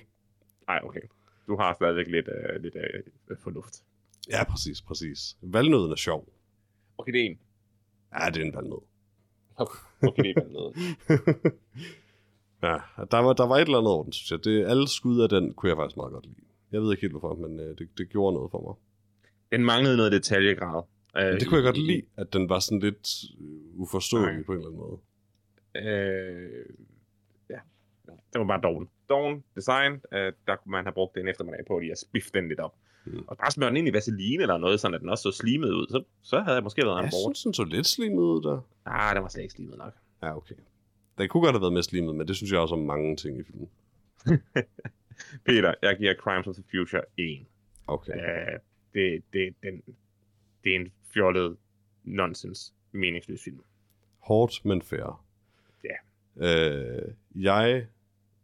[0.68, 1.02] Nej, okay.
[1.48, 2.76] Du har stadigvæk lidt, uh, lidt
[3.32, 3.84] uh, fornuft.
[4.30, 5.38] Ja, præcis, præcis.
[5.42, 6.30] Valnøden er sjov.
[6.98, 7.40] Okay, det er en.
[8.20, 8.82] Ja, det er en valnød.
[10.02, 10.76] Okay, det er noget.
[12.64, 12.78] Ja,
[13.12, 14.44] der var, der var et eller andet over den, synes jeg.
[14.44, 16.36] Det, alle skud af den kunne jeg faktisk meget godt lide.
[16.72, 18.76] Jeg ved ikke helt hvorfor, men øh, det, det gjorde noget for mig.
[19.52, 20.84] Den manglede noget detaljegrad.
[21.26, 24.44] Men det kunne jeg godt lide, at den var sådan lidt øh, uforståelig Nej.
[24.44, 25.00] på en eller anden måde.
[25.76, 26.66] Øh,
[27.50, 27.60] ja,
[28.34, 28.90] det var bare doven.
[29.10, 32.48] Doven design, øh, der kunne man have brugt en eftermiddag på lige at spiffe den
[32.48, 32.76] lidt op.
[33.06, 33.24] Mm.
[33.28, 35.70] Og bare smøre den ind i vaseline eller noget, sådan at den også så slimet
[35.70, 35.88] ud.
[35.90, 37.38] Så, så havde jeg måske været Jeg en bort.
[37.38, 38.68] synes, den så lidt slimet ud der.
[38.86, 39.94] Ah, den var slet ikke slimet nok.
[40.24, 40.56] Ja, okay.
[41.18, 43.40] Den kunne godt have været mere slimet, men det synes jeg også om mange ting
[43.40, 43.70] i filmen.
[45.46, 47.46] Peter, jeg giver Crimes of the Future 1.
[47.88, 48.14] Okay.
[48.14, 48.60] Uh,
[48.94, 49.82] det, det, den,
[50.68, 51.58] det er en fjollet
[52.04, 53.60] nonsens meningsløs film.
[54.20, 55.24] Hårdt, men fair.
[55.84, 55.96] Ja.
[56.38, 57.86] Øh, jeg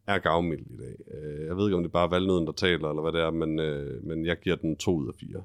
[0.07, 0.95] er gavmild i dag.
[1.13, 3.32] Øh, jeg ved ikke, om det er bare valgnøden, der taler, eller hvad det er,
[3.32, 5.43] men, øh, men jeg giver den 2 ud af 4.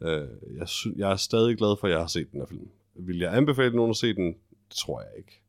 [0.00, 2.68] Øh, jeg, sy- jeg er stadig glad for, at jeg har set den her film.
[2.94, 4.26] Vil jeg anbefale nogen at se den?
[4.68, 5.40] Det tror jeg ikke.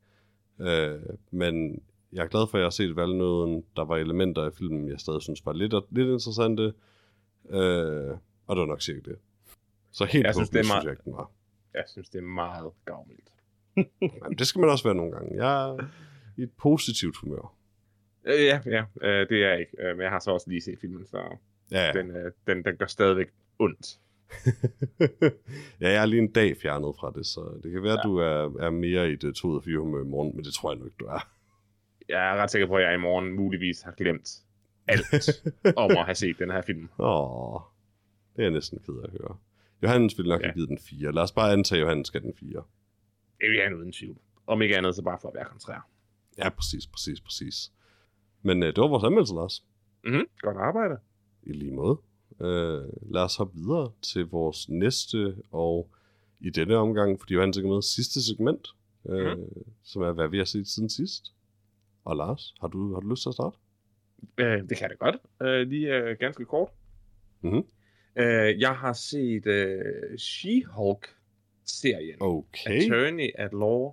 [0.60, 1.00] Øh,
[1.30, 1.82] men
[2.12, 3.64] jeg er glad for, at jeg har set valgnøden.
[3.76, 6.62] Der var elementer af filmen, jeg stadig synes var lidt, lidt interessante.
[7.50, 8.10] Øh,
[8.46, 9.18] og det var nok cirka det.
[9.92, 11.30] Så helt Jeg synes, det er meget- synes jeg den var.
[11.74, 13.28] Jeg synes, det er meget gavmildt.
[14.22, 15.44] Jamen, det skal man også være nogle gange.
[15.44, 15.88] Jeg er
[16.36, 17.54] i et positivt humør.
[18.24, 19.72] Øh, ja, ja, øh, det er jeg ikke.
[19.78, 21.38] Øh, men jeg har så også lige set filmen, så
[21.70, 21.92] Ja, ja.
[21.92, 23.26] den, øh, den, den gør stadigvæk
[23.58, 23.98] ondt.
[25.80, 28.08] ja, jeg er lige en dag fjernet fra det, så det kan være, at Ja.
[28.08, 30.54] du er, er mere i det 2 ud af 4 humør i morgen, men det
[30.54, 31.28] tror jeg nu ikke, du er.
[32.08, 34.30] Jeg er ret sikker på, at jeg i morgen muligvis har glemt
[34.88, 35.40] alt
[35.76, 36.88] om at have set den her film.
[36.98, 37.60] Åh,
[38.36, 39.36] det er jeg næsten ked af at høre.
[39.82, 40.46] Johannes ville nok Ja.
[40.46, 41.12] have givet den 4.
[41.12, 42.48] Lad os bare antage, at Johannes skal den 4.
[43.40, 44.16] Det vil jeg uden tvivl.
[44.46, 45.88] Om ikke andet, så bare for at være kontrær.
[46.38, 47.72] Ja, præcis, præcis, præcis.
[48.42, 49.64] Men øh, det var vores anmeldelse, Lars.
[50.04, 50.24] Mm-hmm.
[50.40, 50.96] Godt arbejde.
[51.42, 51.96] I lige måde.
[52.40, 55.90] Øh, lad os hoppe videre til vores næste, og
[56.40, 58.68] i denne omgang, fordi Johannes ikke med, sidste segment,
[59.08, 59.46] øh, Mhm.
[59.82, 61.32] som er, hvad vi har set siden sidst.
[62.04, 63.56] Og Lars, har du, har du lyst til at starte?
[64.38, 65.16] Øh, det kan det godt.
[65.42, 66.68] Øh, lige øh, ganske kort.
[67.40, 67.62] Mhm.
[68.16, 69.78] Øh, jeg har set øh,
[70.18, 72.16] She-Hulk-serien.
[72.20, 72.84] Okay.
[72.84, 73.92] Attorney at Law.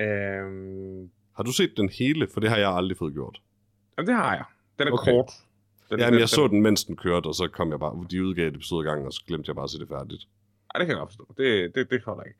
[0.00, 2.26] Øhm, Har du set den hele?
[2.26, 3.42] For det har jeg aldrig fået gjort.
[3.98, 4.44] jamen, det har jeg.
[4.78, 5.12] Den er Okay.
[5.12, 5.30] kort.
[5.90, 8.06] Den, Jamen, jeg så den, mens den kørte, og så kom jeg bare...
[8.10, 10.28] De udgav et episode gangen, og så glemte jeg bare at se det færdigt.
[10.74, 11.34] Ej, det kan jeg godt forstå.
[11.36, 12.38] Det, det, det holder ikke.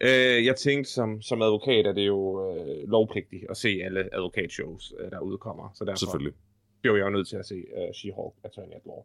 [0.00, 4.92] Øh, jeg tænkte, som, som advokat er det jo øh, lovpligtigt at se alle advokatshows,
[5.00, 5.70] øh, der udkommer.
[5.74, 6.34] Så derfor Selvfølgelig.
[6.82, 9.04] blev jeg jo nødt til at se uh, She-Hulk Attorney at Law.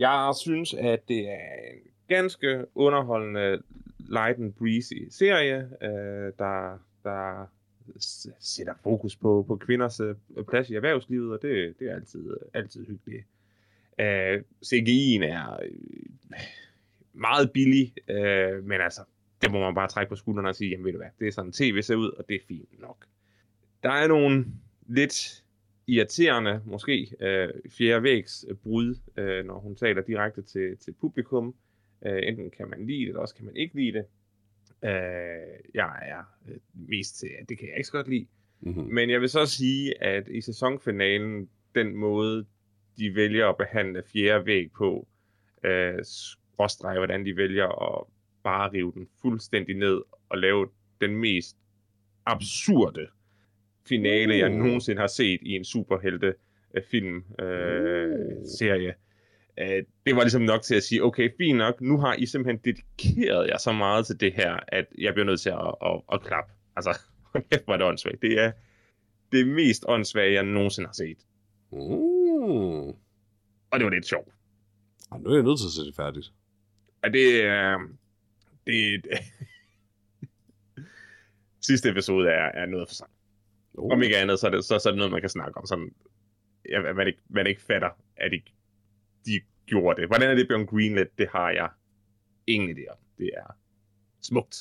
[0.00, 3.62] Jeg synes, at det er en ganske underholdende,
[3.98, 7.46] light and breezy serie, øh, der, der
[8.40, 10.14] sætter fokus på, på kvinders øh,
[10.48, 13.26] plads i erhvervslivet, og det, det er altid, altid hyggeligt.
[14.00, 16.40] Øh, CGI'en er øh,
[17.12, 19.00] meget billig, øh, men altså,
[19.42, 21.32] det må man bare trække på skuldrene og sige, jamen ved du hvad, det er
[21.32, 23.06] sådan tv ser ud, og det er fint nok.
[23.82, 24.46] Der er nogle
[24.86, 25.44] lidt
[25.86, 31.54] irriterende, måske, øh, fjerde vægs øh, brud, øh, når hun taler direkte til, til publikum.
[32.06, 34.04] Øh, enten kan man lide det, eller også kan man ikke lide det.
[34.84, 38.26] Øh, jeg er øh, mest til, at det kan jeg ikke så godt lide.
[38.60, 38.94] Mm-hmm.
[38.94, 42.46] Men jeg vil så sige, at i sæsonfinalen, den måde,
[42.98, 45.08] de vælger at behandle fjerde væg på,
[45.64, 48.04] øh, skråstreg, hvordan de vælger at
[48.42, 50.68] bare rive den fuldstændig ned og lave
[51.00, 51.56] den mest
[52.26, 53.08] absurde
[53.88, 54.56] finale, jeg Uh.
[54.56, 56.34] nogensinde har set i en superhelte
[56.74, 58.46] øh, film øh, Uh.
[58.58, 58.94] serie.
[59.60, 62.60] Øh, det var ligesom nok til at sige, okay, fint nok, nu har I simpelthen
[62.64, 66.22] dedikeret jer så meget til det her, at jeg bliver nødt til at, at, at
[66.22, 66.52] klappe.
[66.76, 66.98] Altså,
[67.50, 68.22] kæft, hvor er det åndssvagt.
[68.22, 68.52] Det er
[69.32, 71.18] det mest åndssvage, jeg nogensinde har set.
[71.72, 72.88] Mm.
[73.70, 74.28] Og det var lidt sjovt.
[75.12, 76.32] Ej, nu er jeg nødt til at se det færdigt.
[77.02, 77.78] Og det er...
[78.66, 79.10] Det, det
[81.66, 83.06] Sidste episode er, er noget for sig.
[83.74, 83.92] Oh.
[83.92, 85.66] Om ikke andet, så er, det, så, så er det noget, man kan snakke om.
[85.66, 85.94] Sådan,
[86.68, 88.42] ja, man, ikke, man ikke fatter, at de,
[89.26, 90.08] de gjorde det.
[90.08, 91.18] Hvordan er det blevet greenlit?
[91.18, 91.68] Det har jeg
[92.46, 92.98] ingen idé om.
[93.18, 93.56] Det er
[94.22, 94.56] smukt.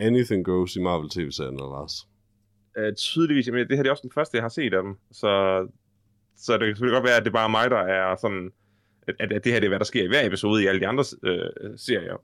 [0.00, 2.08] Anything goes i Marvel TV-serien, Lars.
[2.76, 4.98] Øh, tydeligvis, men det her det er også den første, jeg har set af dem.
[5.10, 5.30] Så,
[6.36, 8.52] så det kan selvfølgelig godt være, at det bare er mig, der er sådan...
[9.08, 10.80] At, at, at det her det er, hvad der sker i hver episode i alle
[10.80, 12.16] de andre øh, serier.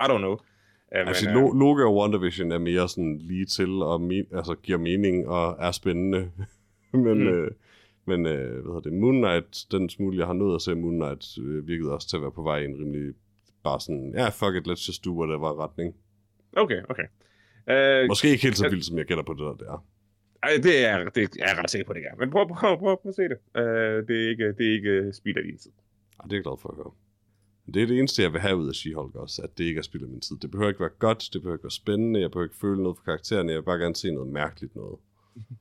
[0.00, 0.36] I don't know.
[0.92, 4.78] Uh, Altså, Lo- Loki og WandaVision er mere sådan lige til, og me- altså, giver
[4.78, 6.30] mening og er spændende.
[6.92, 7.26] men, Mm.
[7.28, 7.50] øh,
[8.06, 10.94] men øh, hvad hedder det, Moon Knight, den smule, jeg har nået at se Moon
[11.00, 13.14] Knight, øh, virkede også til at være på vej i en rimelig,
[13.64, 15.94] bare sådan, ja, fuck it, let's just do whatever retning.
[16.56, 17.06] Okay, okay.
[18.02, 19.84] Uh, Måske ikke helt så jeg- vildt, som jeg gætter på det der, det er.
[20.42, 22.16] Ej, det er, det er jeg ret sikker på, det er.
[22.18, 23.38] Men prøv, prøv, prøv, prøv at se det.
[23.58, 25.70] Uh, det er ikke, det er ikke spild af din tid.
[26.20, 26.92] Ej, det er jeg glad for at høre.
[27.74, 29.82] Det er det eneste, jeg vil have ud af She-Hulk også, at det ikke er
[29.82, 30.36] spild af min tid.
[30.36, 32.96] Det behøver ikke være godt, det behøver ikke være spændende, jeg behøver ikke føle noget
[32.98, 34.98] for karaktererne, jeg vil bare gerne se noget mærkeligt noget.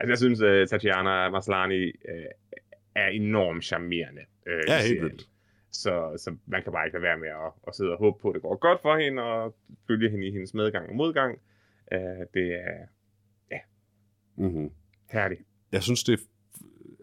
[0.00, 2.60] Altså, jeg synes, uh, Tatiana Maslany uh,
[2.94, 4.20] er enormt charmerende.
[4.46, 5.28] Uh, Ja, helt vildt.
[5.72, 8.28] Så, så man kan bare ikke lade være med at, at sidde og håbe på,
[8.28, 9.54] at det går godt for hende, og
[9.86, 11.38] følge hende i hendes medgang og modgang.
[11.92, 11.98] Uh,
[12.34, 12.86] det er
[14.36, 14.70] Mm-hmm.
[15.10, 15.40] herligt.
[15.72, 16.22] Jeg synes, det er...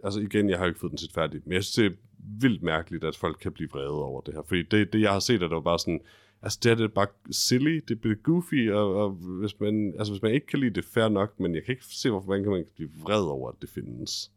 [0.03, 1.99] Altså igen, jeg har ikke fået den set færdig, men jeg synes, det
[2.41, 4.41] vildt mærkeligt, at folk kan blive vrede over det her.
[4.47, 6.01] Fordi det, det jeg har set, er det jo bare sådan...
[6.43, 10.13] Altså, det er det er bare silly, det bliver goofy, og, og hvis, man, altså,
[10.13, 12.43] hvis man ikke kan lide det, fair nok, men jeg kan ikke se, hvorfor man
[12.43, 14.31] kan man blive vred over, at det findes.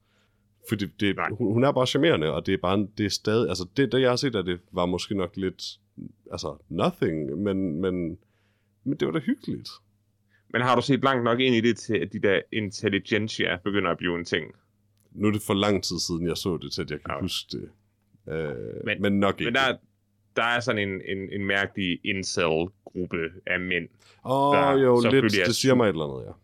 [0.68, 1.28] Fordi det, Nej.
[1.30, 4.00] hun, hun, er bare charmerende, og det er bare, det er stadig, altså det, det
[4.00, 5.80] jeg har set af det, var måske nok lidt,
[6.32, 8.18] altså nothing, men, men,
[8.84, 9.68] men det var da hyggeligt.
[10.48, 13.90] Men har du set langt nok ind i det, til at de der intelligentsia begynder
[13.90, 14.54] at blive en ting?
[15.14, 17.14] Nu er det for lang tid siden, jeg så det, til at jeg kan Ja.
[17.16, 17.20] ja.
[17.20, 17.70] huske det.
[18.32, 19.44] Øh, men, Men- nok ikke.
[19.44, 19.76] Men der,
[20.36, 23.88] der er sådan en, en, en mærkelig incel-gruppe af mænd,
[24.24, 26.34] Åh, Der oh, jo, lidt, er det siger mig et eller andet,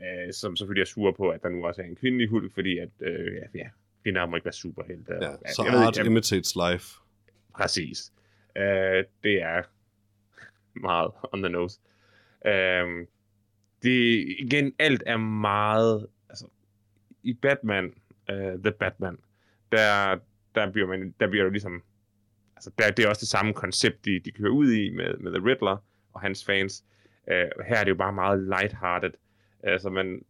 [0.00, 0.26] ja.
[0.26, 2.78] øh, som selvfølgelig er sure på, at der nu også er en kvindelig hulk, fordi
[2.78, 3.68] at, øh, ja, ja,
[4.02, 5.12] kvinder må ikke være superhelte.
[5.20, 5.28] ja.
[5.28, 6.86] og- Så jeg ved art ikke, imitates life.
[7.54, 8.12] Præcis.
[8.56, 9.62] Øh, det er
[10.88, 11.80] meget on the nose.
[12.46, 13.06] Øh,
[13.82, 16.06] det, igen, alt er meget...
[17.24, 17.94] I Batman,
[18.32, 19.18] uh, The Batman,
[19.72, 20.18] der,
[20.54, 21.82] der bliver man, der bliver jo ligesom...
[22.56, 25.32] Altså, der, det er også det samme koncept, de, de kører ud i med, med
[25.32, 26.84] The Riddler og hans fans.
[27.26, 29.10] Uh, her er det jo bare meget lighthearted.
[29.62, 30.24] Altså, man,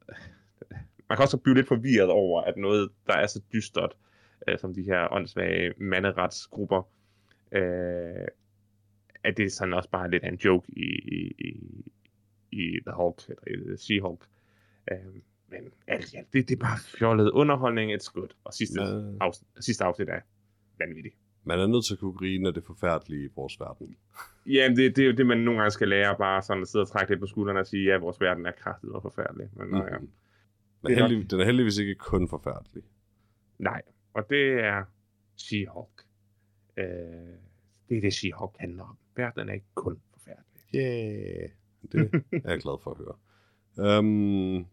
[1.08, 3.96] man kan også blive lidt forvirret over, at noget, der er så dystert,
[4.50, 6.82] uh, som de her åndssvage manderetsgrupper,
[7.52, 8.26] uh,
[9.24, 10.88] at det sådan også bare lidt af en joke i,
[11.18, 11.84] i, i,
[12.52, 14.26] i The Hulk, eller i The She-Hulk.
[14.92, 15.14] Uh,
[15.48, 18.28] men alt alt, det, det er bare fjollet underholdning, it's good.
[18.44, 19.00] Og sidste, Ja.
[19.20, 20.20] afsnit, sidste afsnit er
[20.78, 21.14] vanvittigt.
[21.44, 23.96] Man er nødt til at kunne grine af det forfærdelige i vores verden.
[24.46, 26.82] Jamen, det, det er jo det, man nogle gange skal lære, bare sådan at sidde
[26.82, 29.48] og trække lidt på skuldrene og sige, ja, vores verden er kraftig og forfærdelig.
[29.56, 29.76] Men mm.
[29.76, 30.10] ja, Mhm.
[30.82, 32.82] Det Men er nok- heldig, den er heldigvis ikke kun forfærdelig.
[33.58, 33.82] nej.
[34.14, 34.84] Og det er
[35.40, 36.04] She-Hulk.
[36.76, 36.84] Øh,
[37.88, 38.96] det er det, She-Hulk handler om.
[39.16, 40.44] Verden er ikke kun forfærdelig.
[40.74, 41.48] Yeah.
[41.92, 43.98] Det er jeg glad for at høre.
[43.98, 44.66] Um,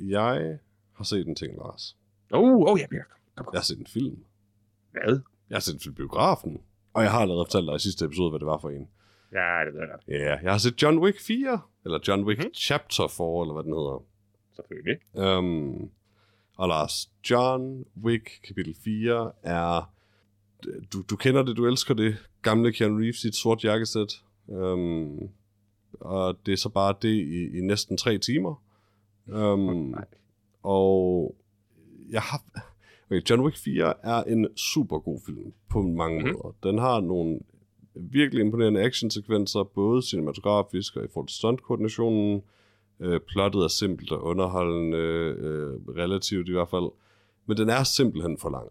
[0.00, 0.58] jeg
[0.92, 1.96] har set en ting, Lars.
[2.32, 3.04] Oh, oh ja, Peter.
[3.36, 3.54] Kom, kom.
[3.54, 4.24] Jeg har set en film.
[4.92, 5.20] Hvad?
[5.50, 6.60] Jeg har set en film biografen.
[6.92, 8.88] Og jeg har allerede fortalt dig i sidste episode, hvad det var for en.
[9.32, 9.98] Ja, det ved jeg.
[10.08, 11.60] Ja, yeah, jeg har set John Wick 4.
[11.84, 12.54] Eller John Wick mm-hmm.
[12.54, 14.04] Chapter 4, eller hvad den hedder.
[14.56, 14.98] Selvfølgelig.
[15.14, 15.90] Um,
[16.56, 19.92] og Lars, John Wick kapitel 4 er...
[20.92, 22.16] Du, du kender det, du elsker det.
[22.42, 24.22] Gamle Keanu Reeves i et sort jakkesæt.
[24.46, 25.30] Um,
[26.00, 28.62] og det er så bare det i, i næsten tre timer.
[29.28, 30.04] Um, Nej.
[30.62, 31.34] og
[32.10, 32.42] jeg har...
[33.10, 36.26] Okay, John Wick 4 er en super god film på mange Mhm.
[36.28, 36.40] mm-hmm.
[36.44, 36.70] måder.
[36.70, 37.40] Den har nogle
[37.94, 42.42] virkelig imponerende actionsekvenser, både cinematografisk og i forhold til stuntkoordinationen.
[43.00, 46.90] Øh, plottet er simpelt og underholdende, øh, relativt i hvert fald.
[47.46, 48.68] Men den er simpelthen for lang.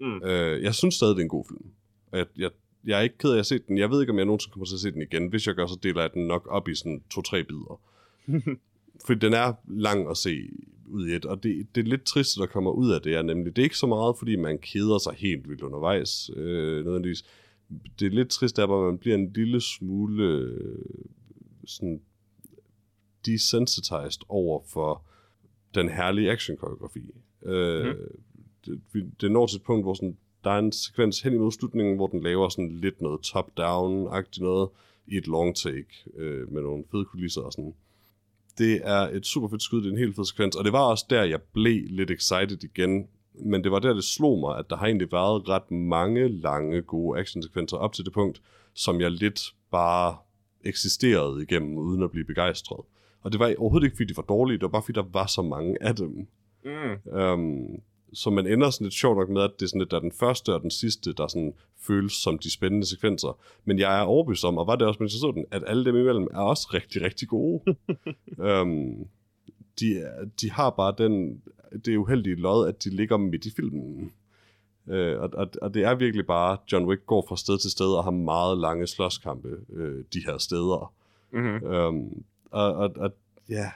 [0.00, 0.22] Mm.
[0.28, 1.64] Øh, jeg synes stadig, det er en god film.
[2.12, 2.50] Jeg, jeg,
[2.84, 3.78] jeg er ikke ked af at se den.
[3.78, 5.26] Jeg ved ikke, om jeg nogensinde kommer til at se den igen.
[5.28, 7.80] Hvis jeg gør, så deler jeg den nok op i sådan to-tre bidder.
[9.06, 10.48] Fordi den er lang at se
[10.86, 13.22] ud i et, og det, det er lidt trist, der kommer ud af det er
[13.22, 13.56] nemlig.
[13.56, 17.24] Det er ikke så meget, fordi man keder sig helt vildt undervejs, øh, nødvendigvis.
[17.98, 20.94] Det er lidt trist, at man bliver en lille smule øh,
[21.66, 22.00] sådan
[23.26, 25.02] desensitized over for
[25.74, 27.10] den herlige action-koreografi.
[27.42, 27.96] Øh, Mhm.
[28.92, 31.96] det, det når til et punkt, hvor sådan, der er en sekvens hen imod slutningen,
[31.96, 34.68] hvor den laver sådan lidt noget top-down-agtigt noget
[35.06, 37.74] i et long take øh, med nogle fede kulisser og sådan.
[38.58, 40.82] Det er et super fedt skud, det er en helt fed sekvens, og det var
[40.82, 44.70] også der, jeg blev lidt excited igen, men det var der, det slog mig, at
[44.70, 48.42] der har egentlig været ret mange lange, gode actionsekvenser op til det punkt,
[48.74, 50.16] som jeg lidt bare
[50.64, 52.84] eksisterede igennem, uden at blive begejstret.
[53.22, 55.26] Og det var overhovedet ikke, fordi de var dårlige, det var bare, fordi der var
[55.26, 56.26] så mange af dem.
[56.64, 57.12] Mm.
[57.12, 57.80] Um,
[58.12, 60.00] så man ender sådan lidt sjovt nok med, at det er sådan lidt, der er
[60.00, 63.38] den første og den sidste, der sådan føles som de spændende sekvenser.
[63.64, 65.84] Men jeg er overbevist om, og var det også, mens jeg så den, at alle
[65.84, 67.76] dem imellem er også rigtig, rigtig gode.
[68.38, 69.06] um,
[69.80, 70.08] de,
[70.40, 71.42] de har bare den,
[71.84, 74.12] det er uheldige lod, at de ligger midt i filmen.
[74.86, 77.86] Uh, og, og, og det er virkelig bare, John Wick går fra sted til sted
[77.86, 80.94] og har meget lange slåskampe uh, de her steder.
[81.32, 81.66] Mm-hmm.
[81.66, 83.10] Um, og, og, og
[83.48, 83.70] ja,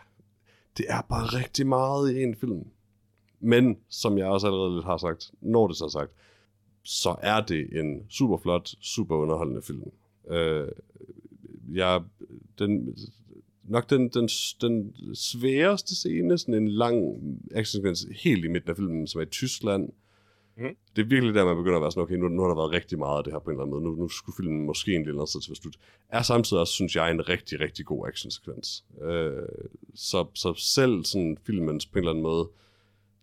[0.77, 2.67] det er bare rigtig meget i en film.
[3.43, 6.13] Men, som jeg også allerede lidt har sagt, når det så er sagt,
[6.83, 9.83] så er det en super flot, super underholdende film.
[10.25, 10.69] Uh,
[11.77, 12.03] jeg,
[12.59, 12.97] den,
[13.65, 14.29] nok den, den,
[14.61, 17.17] den sværeste scene, sådan en lang
[17.55, 19.89] actionsekvens helt i midten af filmen, som er i Tyskland.
[20.57, 20.77] Mhm.
[20.97, 22.73] Det er virkelig der, man begynder at være sådan, okay, nu, nu har der været
[22.73, 23.97] rigtig meget af det her på en eller anden måde.
[23.97, 25.77] Nu, nu skulle filmen måske en lille sted til at slut.
[26.09, 28.85] Er samtidig også, synes jeg, en rigtig, rigtig god actionsekvens.
[29.03, 29.33] Øh,
[29.95, 32.49] så, så selv sådan filmens på en eller anden måde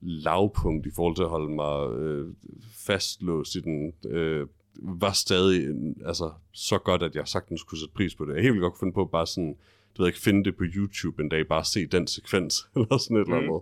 [0.01, 2.33] lavpunkt i forhold til at holde mig øh,
[2.71, 4.47] fastlåst i den, øh,
[4.81, 5.67] var stadig
[6.05, 8.33] altså, så godt, at jeg sagtens kunne sætte pris på det.
[8.35, 9.55] Jeg helt vildt godt kunne finde på bare sådan,
[9.97, 13.17] du ved ikke, finde det på YouTube en dag, bare se den sekvens, eller sådan
[13.17, 13.43] et eller Mm.
[13.43, 13.61] andet.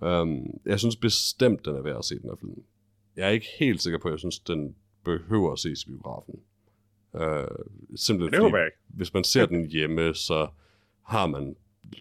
[0.00, 2.62] Um, jeg synes bestemt, den er værd at se, den her film.
[3.16, 6.34] Jeg er ikke helt sikker på, at jeg synes, den behøver at ses i biografen.
[7.14, 7.20] Uh,
[7.96, 8.76] simpelthen Det ikke.
[8.88, 10.48] hvis man ser den hjemme, så
[11.02, 11.56] har man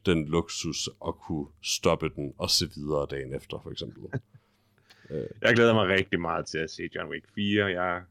[0.05, 4.03] den luksus at kunne stoppe den og se videre dagen efter, for eksempel.
[5.41, 7.65] Jeg glæder mig rigtig meget til at se John Wick 4.
[7.65, 8.03] Jeg,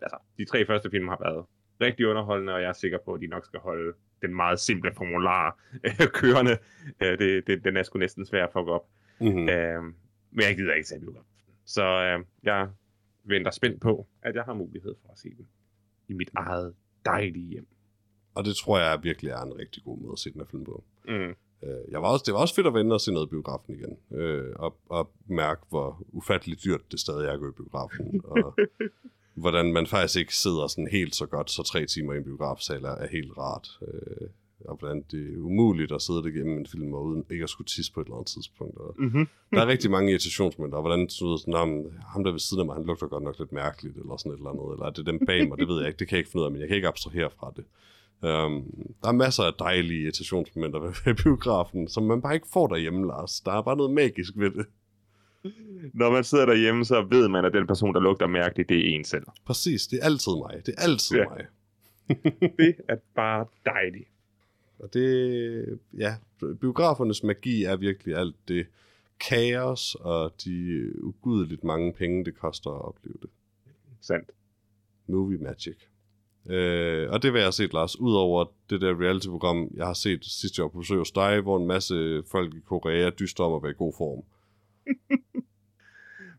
[0.00, 1.46] altså, de tre første film har været
[1.80, 3.92] rigtig underholdende, og jeg er sikker på, at de nok skal holde
[4.22, 6.58] den meget simple formular øh, kørende.
[7.02, 8.88] Øh, det, det, den er sgu næsten svær at fuck op.
[9.20, 9.48] Mm-hmm.
[9.48, 9.82] Øh,
[10.30, 11.26] men jeg gider ikke tage biografen.
[11.64, 12.68] Så øh, jeg
[13.24, 15.48] venter spændt på, at jeg har mulighed for at se den
[16.08, 16.74] i mit eget
[17.04, 17.66] dejlige hjem.
[18.34, 20.64] Og det tror jeg virkelig er en rigtig god måde at se den her film
[20.64, 20.84] på.
[21.08, 21.34] Mm.
[21.68, 23.74] Øh, jeg var også, det var også fedt at vente og se noget i biografen
[23.74, 24.18] igen.
[24.20, 28.20] Øh, og, og mærke, hvor ufatteligt dyrt det stadig er at gå i biografen.
[28.24, 28.56] og
[29.34, 32.84] hvordan man faktisk ikke sidder sådan helt så godt, så tre timer i en biografsal
[32.84, 33.68] er, er helt rart.
[33.88, 34.28] Øh,
[34.64, 37.48] og hvordan det er umuligt at sidde det igennem en film, og uden ikke at
[37.50, 38.78] skulle tisse på et eller andet tidspunkt.
[38.78, 39.28] Og Mm-hmm.
[39.52, 42.60] der er rigtig mange irritationsmomenter, og hvordan du ved, sådan, "Nå, ham der ved siden
[42.60, 44.90] af mig, han lugter godt nok lidt mærkeligt, eller sådan et eller andet, eller er
[44.90, 46.50] det dem bag mig, det ved jeg ikke, det kan jeg ikke finde ud af,
[46.52, 47.64] men jeg kan ikke abstrahere fra det.
[48.22, 52.66] Um, der er masser af dejlige irritationsmomenter ved, ved biografen, som man bare ikke får
[52.66, 53.40] derhjemme, Lars.
[53.40, 54.66] Der er bare noget magisk ved det.
[55.94, 58.94] Når man sidder derhjemme, så ved man, at den person, der lugter mærkeligt, det er
[58.98, 59.24] en selv.
[59.44, 60.62] Præcis, det er altid mig.
[60.66, 61.24] Det er altid Ja.
[61.28, 61.46] mig.
[62.58, 64.08] Det er bare dejligt.
[64.78, 66.14] Og det, ja,
[66.60, 68.66] biografernes magi er virkelig alt det
[69.28, 73.30] kaos og de ugudeligt mange penge, det koster at opleve det.
[74.00, 74.30] Sandt.
[75.06, 75.76] Movie Magic.
[76.50, 80.24] Øh, og det vil jeg have set, Lars, udover det der reality-program, jeg har set
[80.24, 83.62] sidste år på besøg hos dig, hvor en masse folk i Korea dyster om at
[83.62, 84.24] være i god form.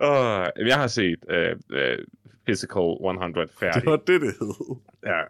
[0.01, 2.05] Uh, jeg har set uh, uh,
[2.45, 3.81] Physical 100 færdig.
[3.81, 4.75] Det var det, det hed.
[5.05, 5.21] Ja,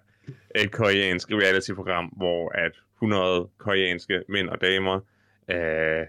[0.64, 5.00] et koreansk reality-program, hvor at 100 koreanske mænd og damer
[5.52, 6.06] øh,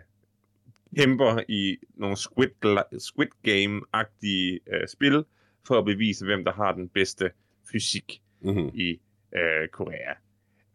[0.96, 2.50] kæmper i nogle Squid,
[2.98, 5.24] Squid Game-agtige øh, spil
[5.66, 7.30] for at bevise, hvem der har den bedste
[7.72, 8.70] fysik Mm-hmm.
[8.74, 9.01] i
[9.36, 10.12] øh, Korea.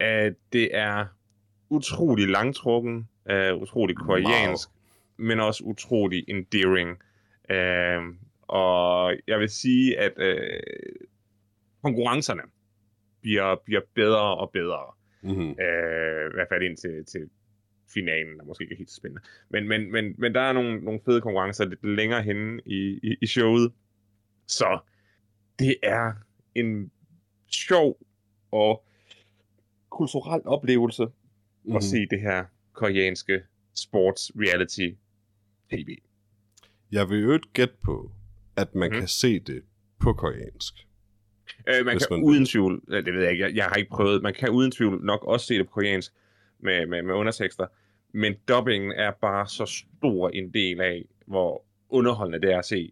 [0.01, 1.05] Øh, det er
[1.70, 4.70] utrolig langtrukken, øh, utrolig koreansk,
[5.17, 6.89] men også utrolig endearing.
[7.49, 8.01] Øh,
[8.47, 10.59] og jeg vil sige, at øh,
[11.84, 12.41] konkurrencerne
[13.22, 14.84] bliver, bliver bedre og bedre.
[15.22, 15.49] Mm-hmm.
[15.49, 17.30] Øh, I hvert fald ind til, til
[17.93, 19.22] finalen, der måske ikke er helt så spændende.
[19.49, 23.15] Men, men, men, men der er nogle, nogle fede konkurrencer lidt længere henne i, i,
[23.22, 23.72] i showet.
[24.47, 24.80] Så
[25.59, 26.13] det er
[26.55, 26.91] en
[27.52, 27.97] sjov
[28.52, 28.86] og
[29.89, 31.12] kulturel oplevelse mm.
[31.64, 31.76] Mhm.
[31.76, 33.41] at se det her koreanske
[33.76, 34.89] sports reality
[35.72, 35.97] tv.
[36.91, 38.12] Jeg vil jo ikke gætte på,
[38.56, 38.95] at man Mhm.
[38.95, 39.00] mm.
[39.00, 39.64] kan se det
[40.00, 40.74] på koreansk.
[41.68, 44.22] Øh, man kan man uden tvivl, det ved jeg ikke, jeg, jeg har ikke prøvet,
[44.24, 46.14] man kan uden tvivl nok også se det på koreansk
[46.60, 47.68] med, med, med undertekster,
[48.12, 49.66] men dubbingen er bare så
[49.97, 52.91] stor en del af, hvor underholdende det er at se,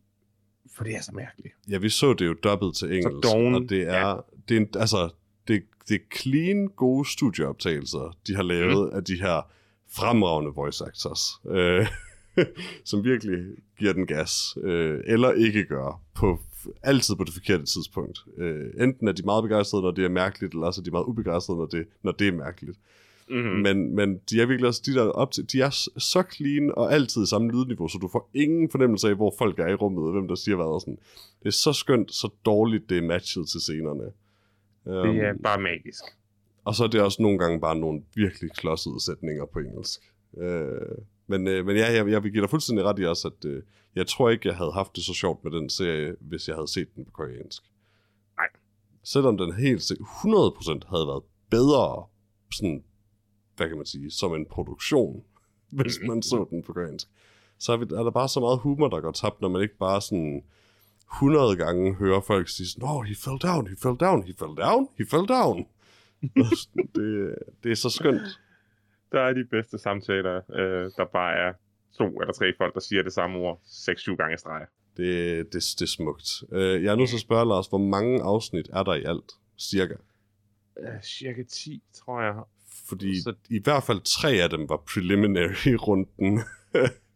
[0.75, 1.55] for det er så mærkeligt.
[1.69, 4.15] Ja, vi så det jo dubbet til engelsk, doven, og det er, ja.
[4.49, 5.09] det er en, altså,
[5.47, 8.97] det, det er clean, gode studieoptagelser, de har lavet mm.
[8.97, 9.51] af de her
[9.89, 11.87] fremragende voice actors, øh,
[12.89, 13.45] som virkelig
[13.79, 16.39] giver den gas, øh, eller ikke gør, på,
[16.83, 18.19] altid på det forkerte tidspunkt.
[18.37, 21.05] Øh, enten er de meget begejstrede, når det er mærkeligt, eller også er de meget
[21.05, 22.77] ubegejstrede, når det, når det er mærkeligt.
[23.29, 23.49] Mm-hmm.
[23.49, 23.61] Mm.
[23.61, 26.93] Men, men de er virkelig også de der op til, de er så clean og
[26.93, 30.03] altid i samme lydniveau, så du får ingen fornemmelse af, hvor folk er i rummet,
[30.03, 30.65] og hvem der siger hvad.
[30.65, 30.97] Og sådan.
[31.39, 34.03] Det er så skønt, så dårligt det er matchet til scenerne.
[34.85, 36.03] Um, Det er bare magisk.
[36.65, 40.01] Og så er det også nogle gange bare nogle virkelig klodsede sætninger på engelsk.
[40.31, 40.43] Uh,
[41.27, 43.61] men, uh, men ja, jeg, jeg vil give dig fuldstændig ret i også, at uh,
[43.95, 46.71] jeg tror ikke, jeg havde haft det så sjovt med den serie, hvis jeg havde
[46.71, 47.63] set den på koreansk.
[48.37, 48.47] Nej.
[49.03, 52.05] Selvom den helt sikkert 100% havde været bedre,
[52.51, 52.83] sådan,
[53.57, 55.23] hvad kan man sige, som en produktion,
[55.83, 57.07] hvis man så den på koreansk.
[57.59, 59.77] Så er, vi, er der bare så meget humor, der går tabt, når man ikke
[59.77, 60.43] bare sådan
[61.13, 64.57] 100 gange hører folk sige sådan, oh, he fell down, he fell down, he fell
[64.57, 65.67] down, he fell down.
[66.95, 68.21] Det, det er så skønt.
[69.11, 71.53] Der er de bedste samtaler, øh, der bare er
[71.97, 74.65] to eller tre folk, der siger det samme ord 6-7 gange i streg.
[74.97, 76.43] Det, det, det er smukt.
[76.51, 79.31] Øh, Jeg er nødt til at spørge, Lars, hvor mange afsnit er der i alt?
[79.59, 79.93] Cirka.
[80.79, 82.35] Uh, cirka 10, tror jeg.
[82.89, 86.39] Fordi Så- i hvert fald tre af dem var preliminary-runden.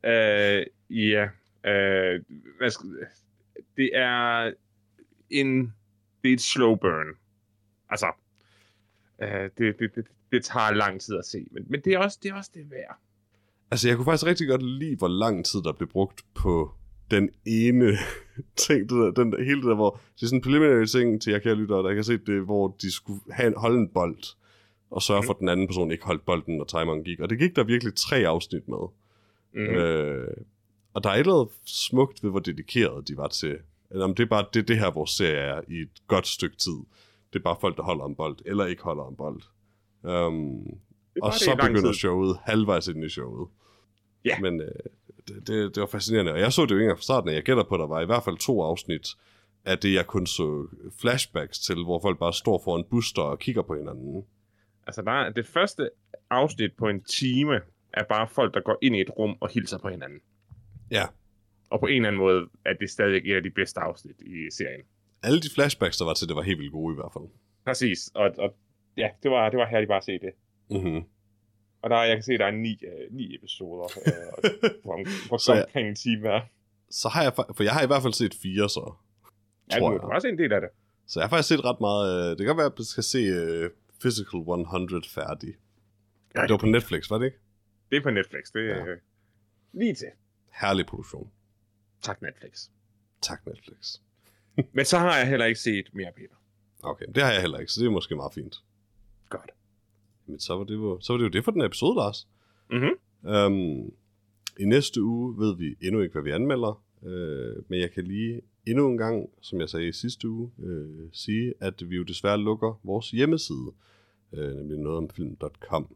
[0.04, 1.24] Uh, ja.
[1.68, 2.22] Uh,
[2.58, 2.90] hvad skal,
[3.78, 4.52] det er
[5.30, 5.74] en
[6.24, 7.08] det er et slow burn.
[7.90, 8.06] Altså,
[9.24, 12.20] uh, det, det, det, det tager lang tid at se, men, men det, er også,
[12.24, 12.98] det er også det værd.
[13.72, 16.72] altså, jeg kunne faktisk rigtig godt lide, hvor lang tid der blev brugt på
[17.12, 17.92] den ene
[18.68, 21.22] ting, det der, den, der- hele det der, hvor det er sådan en preliminary ting
[21.22, 23.80] til jer kære lyttere, der ikke har set det, hvor de skulle have en, holde
[23.80, 24.24] en bold,
[24.92, 27.20] og sørge for, at den anden person ikke holdt bolden, når timeren gik.
[27.20, 28.88] Og det gik der virkelig tre afsnit med.
[29.54, 29.62] Mm.
[29.62, 29.68] Mm.
[29.68, 30.28] Øh,
[30.94, 33.58] og der er et eller andet smukt ved, hvor dedikeret de var til.
[33.92, 36.58] Eller om det er bare det, det her, vores serie er i et godt stykke
[36.58, 36.78] tid.
[37.34, 39.42] Det er bare folk, der holder en bold, eller ikke holder en bold.
[40.04, 40.80] Um,
[41.22, 41.94] og så begynder tid.
[41.94, 43.50] showet halvvejs ind i showet.
[44.26, 44.40] Ja.
[44.40, 44.68] Men øh,
[45.28, 46.32] det, det, det var fascinerende.
[46.32, 47.34] Og jeg så det jo ikke engang fra starten.
[47.34, 49.08] Jeg gætter på, at der var i hvert fald to afsnit
[49.66, 50.68] af det, jeg kun så
[51.02, 54.24] flashbacks til, hvor folk bare står foran booster og kigger på hinanden.
[54.88, 55.90] Altså, der er, det første
[56.30, 57.62] afsnit på en time
[57.94, 60.20] er bare folk, der går ind i et rum og hilser på hinanden.
[60.92, 61.04] Ja.
[61.70, 64.52] Og på en eller anden måde er det stadig et af de bedste afsnit i
[64.58, 64.82] serien.
[65.24, 67.24] Alle de flashbacks, der var til det, var helt vildt gode i hvert fald.
[67.66, 68.56] Præcis, og, og
[68.98, 70.32] ja, det var, det var herligt bare at se det.
[70.70, 71.04] Mm-hmm.
[71.82, 73.88] Og der, jeg kan se, der er ni, uh, ni episoder,
[74.84, 76.42] hvor, hvor Så omkring en time er.
[76.90, 78.94] Så har jeg, for jeg har i hvert fald set fire så.
[79.72, 80.02] Ja, tror du jeg.
[80.02, 80.70] har også en del af det.
[81.08, 82.32] Så jeg har faktisk set ret meget.
[82.32, 83.70] Øh, det kan være, at jeg skal se øh,
[84.02, 85.56] Physical 100 færdig.
[86.36, 87.38] Ja, det var på Netflix, var det ikke?
[87.92, 88.52] Det er på Netflix.
[88.54, 88.96] Det er Ja.
[89.74, 90.08] lige til.
[90.62, 91.32] Herlig produktion.
[92.02, 92.70] Tak Netflix.
[93.22, 93.98] Tak Netflix.
[94.76, 96.36] Men så har jeg heller ikke set mere, Peter.
[96.84, 98.56] Okay, det har jeg heller ikke, så det er måske meget fint.
[99.30, 99.52] Godt.
[100.26, 102.28] Men så var det jo, så var det, jo det for den episode, Lars.
[102.72, 102.90] Mhm.
[103.36, 103.94] Um,
[104.60, 108.42] I næste uge ved vi endnu ikke, hvad vi anmelder, øh, men jeg kan lige
[108.66, 112.38] endnu en gang, som jeg sagde i sidste uge, øh, sige, at vi jo desværre
[112.38, 113.72] lukker vores hjemmeside,
[114.34, 115.96] øh, nemlig nogetomfilm.com.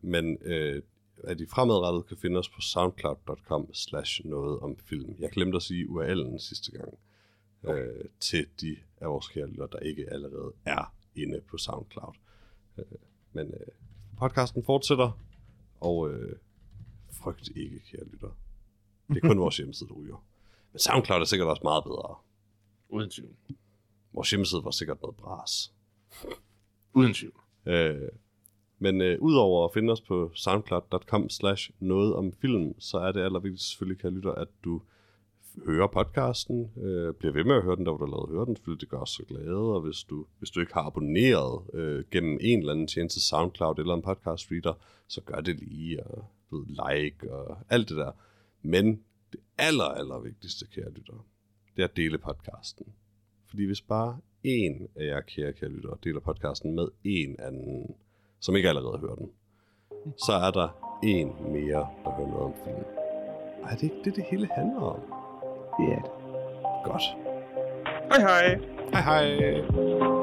[0.00, 0.82] Men øh,
[1.24, 5.14] at I fremadrettet kan finde os på soundcloud.com slash noget om film.
[5.18, 6.98] Jeg glemte at sige URL'en sidste gang
[7.68, 12.14] øh, til de af vores kære lyttere, der ikke allerede er inde på SoundCloud.
[12.78, 12.84] Øh,
[13.32, 13.66] men øh,
[14.18, 15.20] podcasten fortsætter,
[15.80, 16.36] og øh,
[17.12, 18.38] frygt ikke, kære lytter.
[19.08, 20.26] Det er kun vores hjemmeside, der ryger.
[20.72, 22.14] Men SoundCloud er sikkert også meget bedre.
[22.88, 23.36] Uden tvivl.
[24.12, 25.72] Vores hjemmeside var sikkert noget bras.
[26.94, 27.40] Uden tvivl.
[27.66, 28.08] Øh,
[28.78, 33.20] men øh, udover at finde os på soundcloud.com slash noget om film, så er det
[33.20, 34.82] allervigtigst selvfølgelig, kære lytter, at du
[35.66, 38.56] hører podcasten, øh, bliver ved med at høre den, der hvor du allerede hører den,
[38.56, 42.04] fordi det gør os så glade, og hvis du, hvis du ikke har abonneret øh,
[42.10, 44.74] gennem en eller anden tjeneste, SoundCloud eller en podcast reader,
[45.08, 48.12] så gør det lige, og ved, like og alt det der.
[48.62, 49.00] Men
[49.32, 51.26] det aller, aller vigtigste, kære lytter,
[51.76, 52.86] det er at dele podcasten.
[53.48, 57.94] Fordi hvis bare en af jer kære, kære lytter deler podcasten med en anden,
[58.40, 59.30] som ikke allerede hører den,
[60.26, 62.84] så er der en mere, der hører noget om film.
[63.62, 65.00] Og er det ikke det, det hele handler om?
[65.78, 66.10] Det er det.
[66.84, 67.02] Godt.
[68.10, 68.60] Hej hej.
[68.92, 70.21] Hej hej.